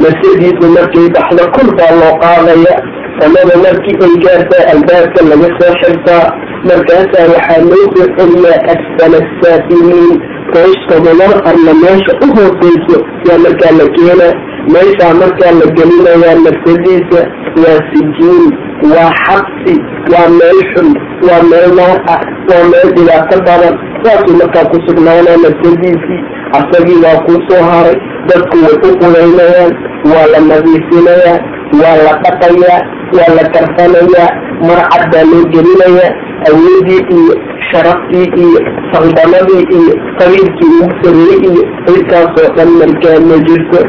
[0.02, 2.76] nafsadiisu markay baxdo kul baa loo qaadaya.
[3.20, 6.24] Samada markii ay gaartaa albaabka laga soo xirtaa
[6.68, 10.14] markaasaa waxaa loo soo celiyaa asfala saafiliin
[10.52, 12.96] toostodobada arna meesha u hooseyso
[13.28, 14.32] yaa markaa la keenaa
[14.74, 17.20] meeshaa markaa la gelinayaa nafsadiisa
[17.62, 18.46] waa sijiin
[18.92, 19.74] waa xabsi
[20.12, 20.88] waa meel xun
[21.28, 23.74] waa meel naar ah waa meel dhibaato badan.
[24.02, 26.20] Saasuu markaa ku sugnaanaa nafsadiisii
[26.58, 27.96] asagii waa kuu soo haray
[28.28, 29.72] dadku way u qulaynayaan
[30.12, 31.38] waa la nadiifinayaa
[31.80, 32.80] waa la dhaqayaa
[33.16, 34.30] waa la karfanayaa.
[34.68, 36.12] Marcad baa loo gelinayaa
[36.50, 37.34] awoodii iyo
[37.70, 38.60] sharaftii iyo
[38.92, 41.62] saldanadii iyo qabiilkii ugu sareeyey iyo
[41.94, 43.80] intaasoo dhan markaa ma jirto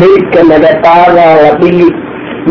[0.00, 1.88] meydka naga qaadaa la dhigi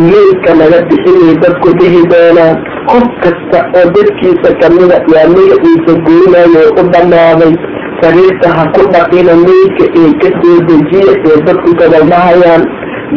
[0.10, 2.56] meydka naga bixinay dadku dhihi doonaan
[2.92, 7.54] qof kasta oo dadkiisa kamida waa magaciisa goynayo u dhammaaday
[8.02, 12.64] sariirta ha ku dhaqina meydka ee ka soo dejiya ee dadku gobol dhahayaan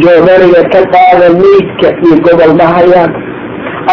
[0.04, 3.10] joodariga ka qaada meydka iyo gobol dhahayaan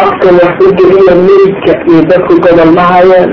[0.04, 3.30] afka wax u geliya meydka iyo dadku gobol dhahayaan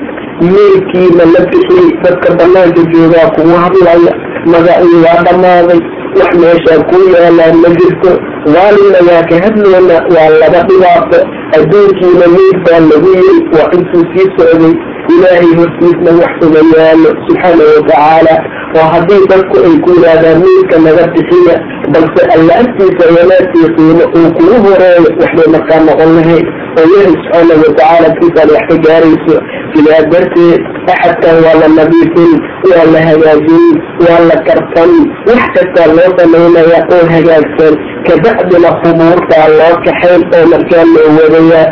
[0.53, 4.13] meydkiina la bixiyey dadka banaanka joogaa kugu hadlaya
[4.53, 5.81] magacii waa dhammaaday
[6.19, 8.11] wax meeshaa ku yaalaan ma jirto.
[8.53, 11.19] Daalimna waa ka hadlayna waa laba dhibaato.
[11.57, 14.73] Adduunkiina meyd baa lagu yiri waa intuu sii socday
[15.11, 18.35] ilaahay hortiisna wax uga yaalo subxaana watacaala
[18.79, 21.55] oo haddii dadku ay ku yidhaahdaan meydka naga bixiya
[21.93, 26.45] balse alla agtiisa wanaagtii qiimo uu kugu horeeyo waxbay markaa noqon lahayd
[26.79, 29.35] oo ilaahay subxaana watacaala kiisaad wax ka gaarayso
[29.73, 30.61] sidaa darteed
[30.93, 32.31] axadkan waa la nadiifin
[32.71, 33.65] waa la hagaajin
[34.05, 34.91] waa la karsan
[35.29, 37.73] wax kastaa loo samaynaya oo hagaagsan
[38.07, 41.67] kabacdina qubuurtaa loo kaxayn oo markaa loo wadayaa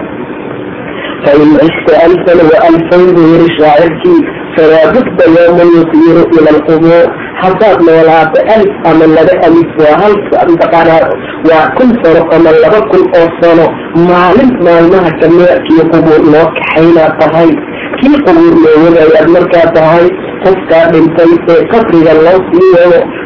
[1.24, 4.20] fain cishta alfan wa alfayn buu yiri shaacirkii
[4.56, 7.06] falaa budda yowma yusiiru ila alqubuur
[7.44, 10.16] haddaad noolaato alif ama laba alif waa hal
[10.52, 11.04] mataqaanaa
[11.50, 13.66] waa kun sano ama laba kun oo sano
[14.10, 17.52] maalin maalmaha kamida kii qubuur loo kaxaynaa tahay
[18.00, 20.08] kii qubuur loo wadayaad markaa tahay
[20.44, 22.74] qofkaa dhintay ee qabriga loo sii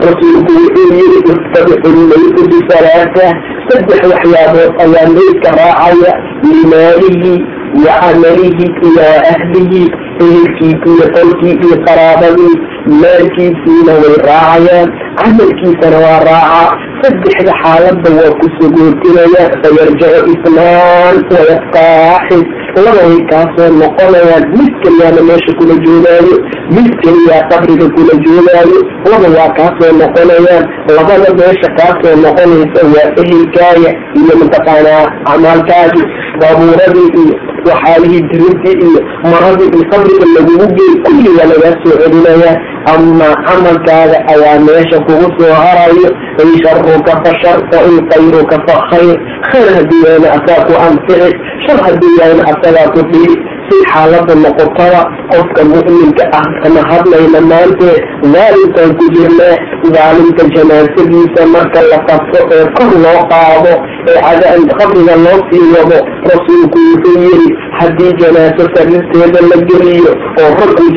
[0.07, 3.27] rasuulku wuxuu yiri istabicu lmaytu bisalaasa
[3.67, 6.13] saddex waxyaabood ayaa meydka raacaya
[6.49, 7.33] limaalihi
[7.81, 9.83] camalihi iyo ahlihi
[10.23, 12.55] ehelkiisi iyo qolkii iyo qaraabadii
[13.01, 16.69] maalkiisiina way raacayaan camalkiisana waa raacaa
[17.01, 22.45] saddexda xaaladda waa ku sugootinaya fayarjacu isnaan wayastaaxid
[22.85, 26.35] labay kaasoo noqonayaan mid keliyaana meesha kula joogaayo
[26.75, 28.79] mid keliyaa qabriga kula joogaayo
[29.11, 30.65] laba waa kaasoo noqonayaan
[30.97, 36.07] labada meesha kaasoo noqonaysa waa ehelkaaya iyo mataqaanaa acmaalkaadii
[36.41, 37.35] baabuuradii iyo
[37.69, 38.99] waxaalihii dirintii iyo
[39.31, 42.55] maradii iyo qabriga lagugu geey kulliga lagaa soo celinayaa.
[42.93, 46.09] Ama camalkaada ayaa meesha kugu soo harayo.
[46.43, 49.15] In sharuka fa shar wa in khayruka fa khayr.
[49.51, 51.29] Khayr haddii yahayna asaa ku anfici
[51.65, 53.33] shar haddii yahayna asagaa ku dhihi
[53.67, 55.01] si xaalada noqotada
[55.31, 57.97] qofka mu'minka ah kama hadlayna maantee
[58.35, 59.55] daalimkaan ku jirnaa
[59.95, 63.73] daalimka janaasadiisa marka la qabto ee kor loo qaado
[64.13, 65.99] ee qabriga loo sii wado
[66.31, 67.47] rasuulku wuxuu yiri
[67.79, 70.11] haddii janaaso sariirteeda la geliyo
[70.43, 70.87] oo raggu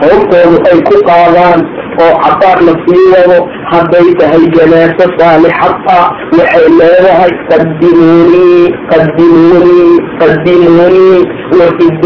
[0.00, 1.60] qoortoodu ay ku qaadaan
[2.04, 3.38] oo cabaar la sii wado
[3.72, 6.06] hadday tahay janaaso saalixad ah
[6.38, 9.90] waxay leedahay qadimuunii qadimuunii
[10.20, 11.18] qadimuunii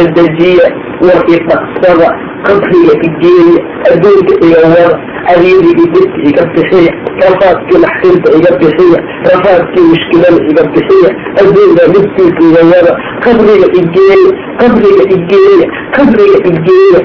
[0.04, 0.66] dedejiya
[1.06, 2.08] warkii dhaqsada
[2.46, 4.96] qabriga igeeya adduunka iga wada
[5.32, 6.92] adeedi idibka iga bixiya
[7.22, 8.98] rafaadkii maxsinta iga bixiya
[9.30, 12.92] rafaadkii mushkilada iga bixiya adduunka dhibkiisa iga wada
[13.24, 14.30] qabriga igeeya
[14.60, 17.00] qabriga igeeya qabriga igeeya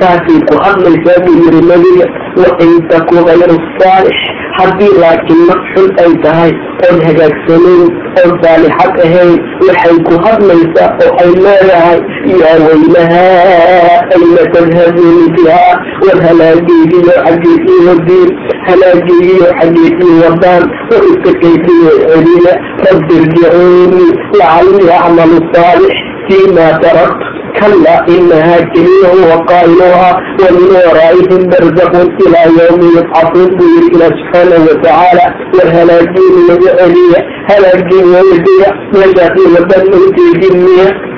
[0.00, 2.06] saasay ku hadlaysaa buu yiri nabiga
[2.42, 4.16] wa in taku hayru saalix
[4.58, 6.52] haddii laakiin naf xun ay tahay
[6.88, 7.82] oon hagaagsanayn
[8.20, 9.32] oon saalixad ahayn
[9.66, 11.98] waxay ku hadlaysaa oo ay leedahay
[12.42, 15.74] yaa weynahaa ayna tadhabuuni bihaa
[16.06, 18.30] war halaageegiyo xaggeedii wadiin
[18.68, 22.54] halaageegiyo xaggeedii wadaan war istakaysiyo celiya
[22.86, 24.06] rabbi irjicuuni
[24.40, 25.94] lacallii acmalu saalix
[26.28, 34.64] فيما تركت كلا إنها جميع وقائلها ومن ورائهم برزق إلى يوم يبعثون بير إلى سبحانه
[34.70, 37.20] وتعالى والهلاكين وجعلية
[37.50, 41.15] هلاكين وجعلية نجاة لبن في جنية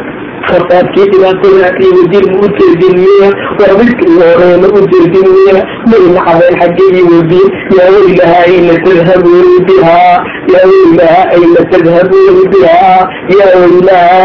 [0.51, 3.29] fasaadkii dhibaatadana iyo wajiilma u jeedinmiya?
[3.61, 5.59] War midka igu horeena u jeedinmiya?
[5.91, 10.17] Mayna cadeen xaggee ii weydiin yaa weylaha ayna tadhabuuna bihaa
[10.55, 13.01] yaa weylaha ayna tadhabuuna bihaa
[13.39, 14.19] yaa weylaha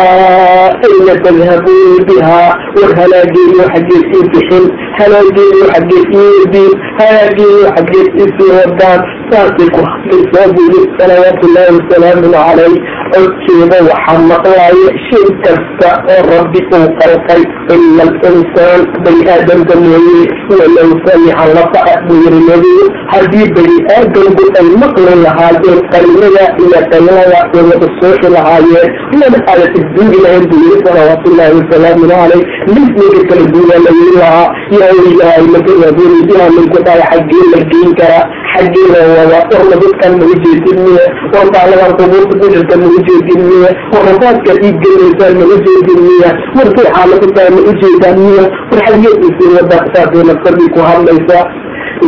[0.87, 4.65] ayna tadhabuuna bihaa war halaageeyo xaggeed ii bixin
[4.99, 8.99] halaageeyo xaggeed ii weydiin halaageeyo xaggeed isu radaan
[9.33, 12.73] saasay ku hadlaysaa buli salawaatu ullahi wasalaamu caleyh
[13.13, 17.41] codkeeda waxaa maqlaya shay kasta oo rabbi uu qalqay.
[17.73, 24.67] Ila alinsaan bani aadamka mooye walow samica lafaca buu yiri nebigu haddii bani aadamku ay
[24.83, 31.27] maqli lahaayeen qalimada iyo qaylada way sooxi lahaayeen mana aada isduugi lahayn buu yiri salawaatu
[31.41, 32.43] wasalaamu caleyh
[32.75, 34.47] lismiga kala duugaa la yiri lahaa
[34.79, 38.23] yaa ilaahay makaabuuridiha minku dhahay xaggee la geyn karaa
[38.53, 44.03] xaggee la warna dadkan maga jeedin miye war baaladan qubuurta bishirka maga jeedin miye war
[44.09, 49.77] rabaadka dhiiggenaysaan maga jeedin miye war say xaaladataa ma ujeedaan miye war xaggee isii wada
[49.93, 51.43] saasay nafsadii ku hadlaysaa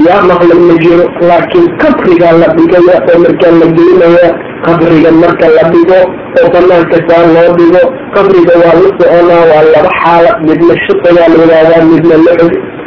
[0.07, 4.29] yaa maqlan ma jiro laakiin qabriga la dhigaya oo markaa la gelinaya
[4.65, 5.99] qabriga marka la dhigo
[6.39, 7.83] oo banaanka saa loo dhigo
[8.15, 12.84] qabriga waa la soconaa waa laba xaalad midna shiqayaa la yidhaahdaa midna lacog lixda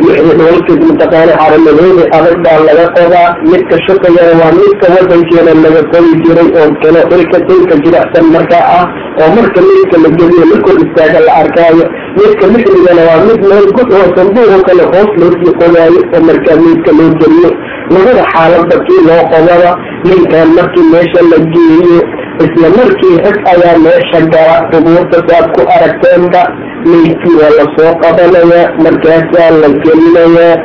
[0.00, 6.70] mataqaana caramadooda adag baa laga qodaa midka shaqayana waa midka wadankeena laga qodi jiray oo
[6.82, 8.84] kale dhulka dhulka jiracsan markaa ah
[9.22, 11.84] oo marka midka la geliyo markoo istaaga la arkaayo
[12.18, 16.56] midka lixdigana waa mid meel god oo sanduuqo kale hoos loo sii qodaayo oo markaa
[16.66, 17.50] midka loo geliyo
[17.94, 19.70] labada xaalada kii loo qodaba
[20.08, 22.00] ninkaan markii meesha la geeyo
[22.44, 26.42] isla markii rag ayaa meesha gala qubuurta saad ku aragteenba
[26.90, 30.56] meydkii waa la soo qabanaya markaasaa la gelinayaa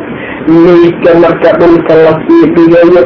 [0.65, 3.01] meydka marka dhulka la sii dhigayo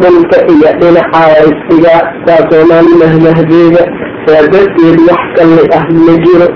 [0.00, 1.94] dhulka iyo dhinaca laysiga
[2.26, 3.82] saa soomaali mahmahdeeda
[4.26, 6.48] saa darteed wax kalli ah ma jiro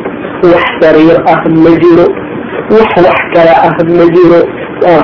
[0.52, 2.06] wax sariir ah ma jiro
[2.74, 4.40] wax wax kale ah ma jiro.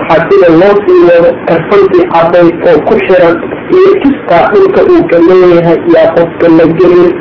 [0.09, 3.37] Xasida loo sii wado karfantii caday oo ku xiran
[3.77, 7.13] iyo kistaa dhulka uu ka leeyahay yaa qofka la gelin.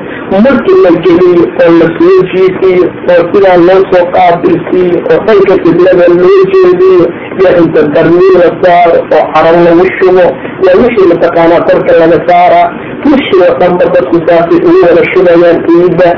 [0.44, 6.06] Markii la geliyo oo la soo jiifiyo oo sidaa loo soo qaabilsiiyo oo dhanka qiblada
[6.20, 7.06] loo jeediyo
[7.44, 10.26] yaa inta darmiin la saaro oo caro lagu shubo
[10.66, 12.68] yaa wixii mataqaanaa korka laga saaraa
[13.06, 16.10] wixii oo dhanba dadku saasay ugu wada shubayaan ciidda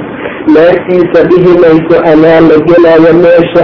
[0.55, 3.63] naagtiisa dhihi mayso amaa la gelaayo meesha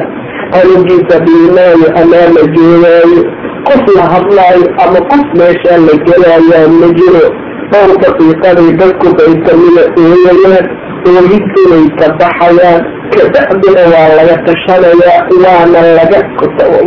[0.59, 3.21] anugiisa dhiimaayo amaa la joogaayo
[3.67, 7.25] qof la hadlaayo ama qof meeshaa la gelaayaa ma jiro
[7.71, 10.65] dhowr daqiiqaday dadku bay kamida eegayaan
[11.09, 12.81] ooyidinay ka baxayaan.
[13.13, 16.19] Kabacdina waa laga tashanayaa waana laga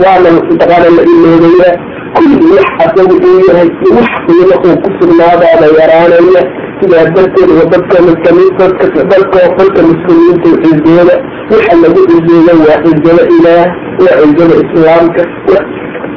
[0.02, 1.74] waana mataqaana la iloobayaa
[2.16, 6.42] kulli wax asagu uu yahay wax qiimo uu ku sugnaadaada yaraanaya
[6.82, 8.64] sidaa darteed wa dadka muslimiinta
[10.62, 11.14] cizooda
[11.52, 13.66] waxa lagu cizeeya waa cizada ilaah
[14.04, 15.22] waa cizada islaamka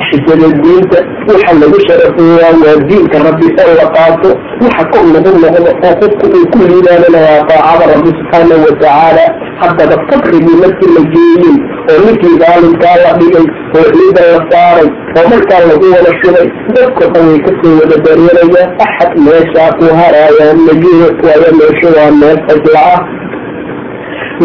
[0.09, 0.99] xisada diinta
[1.29, 4.29] waxa lagu sharafeeyaa waa diinka rabbi oo la qaato
[4.63, 9.23] waxa kor lagu noqdo oo qofku uu ku liibaanana waa daacada rabbi subxaanahu watacaala
[9.61, 11.55] haddaba qabrigii markii la geeyey
[11.91, 13.45] oo ninkii daalimkaa la dhigay
[13.79, 14.87] oo ciida la saaray
[15.19, 16.47] oo markaa lagu wada shubay.
[16.75, 21.87] Dadko dhan way ka soo wada dareerayaan axad meeshaa ku haraayaan ma jiro waayo meeshu
[21.97, 22.99] waa meel cidla ah.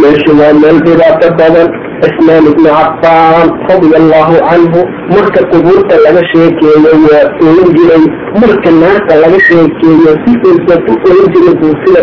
[0.02, 1.70] Meeshu waa meel dhibaato badan.
[2.02, 4.80] Cismaan ibni cafaan radia allahu canhu
[5.14, 8.04] marka qubuurta laga sheekeeyo waa oon jiray
[8.40, 12.02] marka naarta laga sheekeeyo si uusan u oon jirin buu sida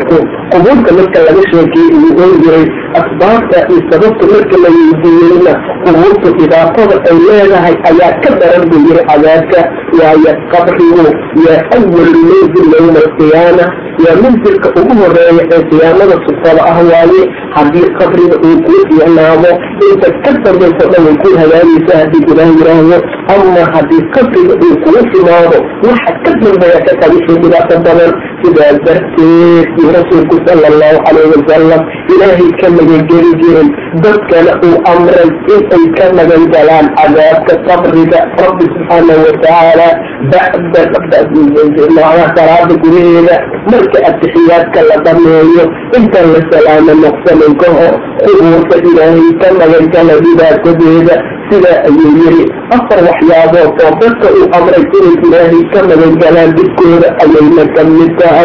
[0.52, 2.66] qubuurta marka laga sheekeeyo uu oon jiray
[3.00, 5.54] asbaabta iyo sababta marka la weydiiyeyna
[5.86, 9.60] qubuurta dhibaatada ay leedahay ayaa ka daran buu yiri cadaabka
[10.00, 11.04] waayo qabrigu
[11.46, 13.68] yaa awal manzil yowma alqiyaama.
[14.06, 17.22] Waa manzilka ugu horreeya ee qiyaamada sufada ah waaye
[17.56, 19.52] haddii qabriga uu kuu fiicnaado
[19.90, 22.98] inta ka dambayso dhan way ku hagaagaysa haddii ilaah yiraahdo
[23.36, 25.58] ama haddii qabriga uu kugu fimaado
[25.88, 28.12] waxa ka dambeeya ka kabixii dhibaato badan
[28.48, 31.82] sidaa darteed iyo rasuulku sala allahu calayhi wasalam
[32.16, 33.70] ilaahay ka magangeli jirin
[34.06, 39.88] dadkana uu amray in ay ka magan galaan cadaabka qabriga rabbi subxaanahu watacaala
[40.32, 40.82] bacda
[42.36, 43.36] salaada gudaheeda
[43.72, 45.64] marka atixiyaadka la dhameeyo
[45.98, 47.94] intaan la salaamo noqsanin ka hor
[48.26, 51.16] qubuurta ilaahay ka magangala dhibaatadeeda
[51.50, 52.46] sidaa ayuu yiri
[52.78, 58.37] afar waxyaabood oo dadka uu amray inay ilaahay ka magangalaan dhibkooda ayayna ka mid tahay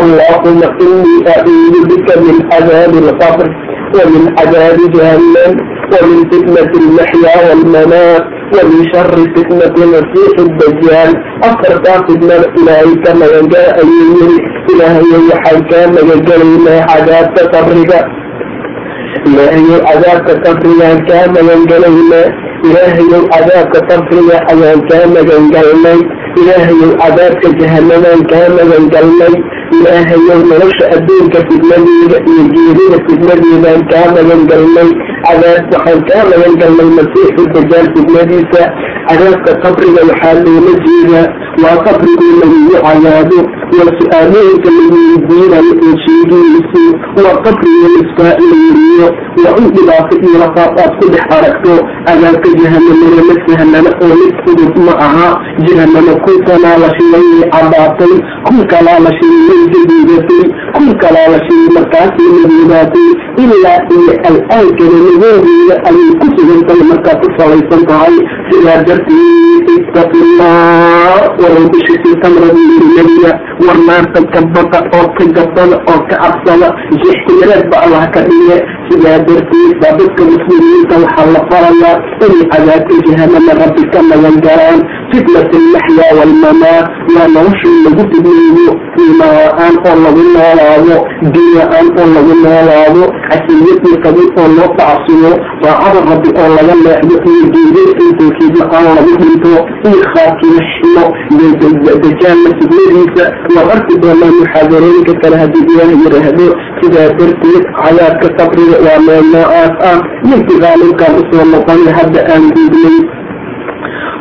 [0.00, 3.48] allahuma inii acuudu bika min cadaabi alqabr
[3.94, 5.52] ومن عذاب جهنم
[5.92, 8.22] ومن فتنة المحيا والممات
[8.54, 11.10] ومن شر فتنة المسيح الدجال
[11.44, 11.74] أكثر
[12.08, 14.38] فتنة إلهي كما ينجاء أيوه
[14.74, 17.90] إلهي يحي كما ينجلنا عذاب تقرب
[19.26, 22.22] إلهي عذاب تقرب كما ينجلنا
[22.64, 25.20] إلهي عذاب تقرب أيام كما
[26.41, 29.35] ilaahayow cadaabka jahanadaan kaa magan galnay.
[29.77, 34.89] Ilaahayow nolosha adduunka fidnadeyda iyo geerida fidnadeedaan kaa magan galnay.
[35.25, 38.61] Cadaab waxaan kaa magan galnay masiixu dajaal fidnadiisa
[39.09, 41.21] cadaabka qabriga waxaa loola jeeda.
[41.63, 43.39] Waa qabrigii lagugu cadaabo
[43.77, 46.83] waa su'aalooyinka laweydiinayo oo sheegiisu
[47.25, 49.07] waa qabriga lisfaailayiriyo
[49.43, 51.73] waa in dhibaato iyo lafaaq aad ku dhex aragto.
[52.07, 55.27] Cadaabka jahanamana ma sahlana oo mid fudud ma aha.
[55.67, 58.13] Jahanamo kun sanaa la shilay caddaatay
[58.47, 60.43] kun kalaa la shilay jadiidatay
[60.77, 63.07] kun kalaa la shilay markaasay madoodaatay
[63.43, 68.15] ilaa iyo al-aankana nagoodeeda ayay ku sugantahay markaa ku salaysan tahay
[68.53, 73.31] sidaa darteed istaqillah warow bishisi tamrada yiri nabiga
[73.65, 76.67] war naarta ka baqa oo ka gabada oo ka cabsada
[77.01, 78.57] jixtiyareed ba allah ka dhige
[78.89, 81.95] sidaa darteed baa dadka muslimiinta waxaa la farayaa
[82.25, 84.79] inay cadaabka jahanama rabbi ka magan galaan
[85.11, 86.85] fitnat almaxyaa waalmamaat
[87.15, 88.71] waa noloshii lagu fidneeyo
[89.03, 90.97] iimaan oo lagu noolaado
[91.33, 95.31] diin-aan oo lagu noolaado casiyadii qabil oo loo tacsubo
[95.63, 97.93] daacada rabbi oo laga leexdo iyo geedada
[98.59, 99.53] la'aan lagu dhinto
[99.89, 101.05] iyo khaatimo ximo
[102.03, 103.25] dajaalna fidnadiisa
[103.55, 106.47] waa arki doonaa muxaadarooyinka kale haddii ilaah yiraahdo
[106.81, 112.43] sidaa darteed cadaabka qabriga waa meel noocaas ah ninkii qaalinkaan u soo noqonay hadda aan
[112.55, 112.97] duugnay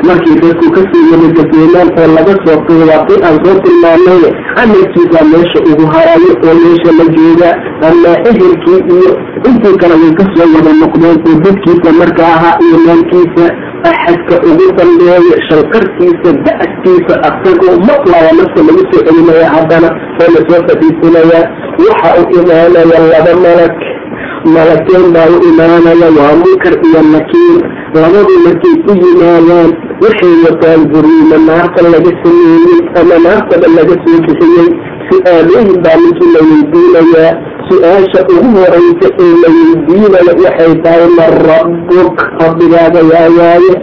[0.09, 4.23] markii dadku ka sii wada gadoomaan oo laga soo qiibaatay aan soo tilmaanay
[4.57, 7.51] camalkiisaa meesha ugu harayo oo meesha la jooga
[7.89, 9.11] amaa ehelkii iyo
[9.49, 13.47] intii kale way ka soo wada noqdeen oo dadkiisa marka ahaa iyo maalkiisa
[13.91, 19.89] axadka ugu dambeeya shalqarkiisa da'askiisa asagoo maqlaya nafta lagu soo celinaya haddana
[20.23, 21.41] oo la soo fadhiisanaya.
[21.85, 23.75] Waxa u imaanaya laba malag
[24.55, 27.61] malakeen baa u imaanaya waa munkar iyo nakiir
[27.95, 29.71] labadu markay u yimaadaan
[30.05, 34.69] waxay wataan guriima naarta laga sameeyey ama naartaba laga soo bixiyey.
[35.09, 37.33] Su'aalooyin baa ninkii la weydiinayaa.
[37.69, 43.75] Su'aasha ugu horeysa ee la weydiinaya waxay tahay man rabbuk rabbigaaga yaa waaye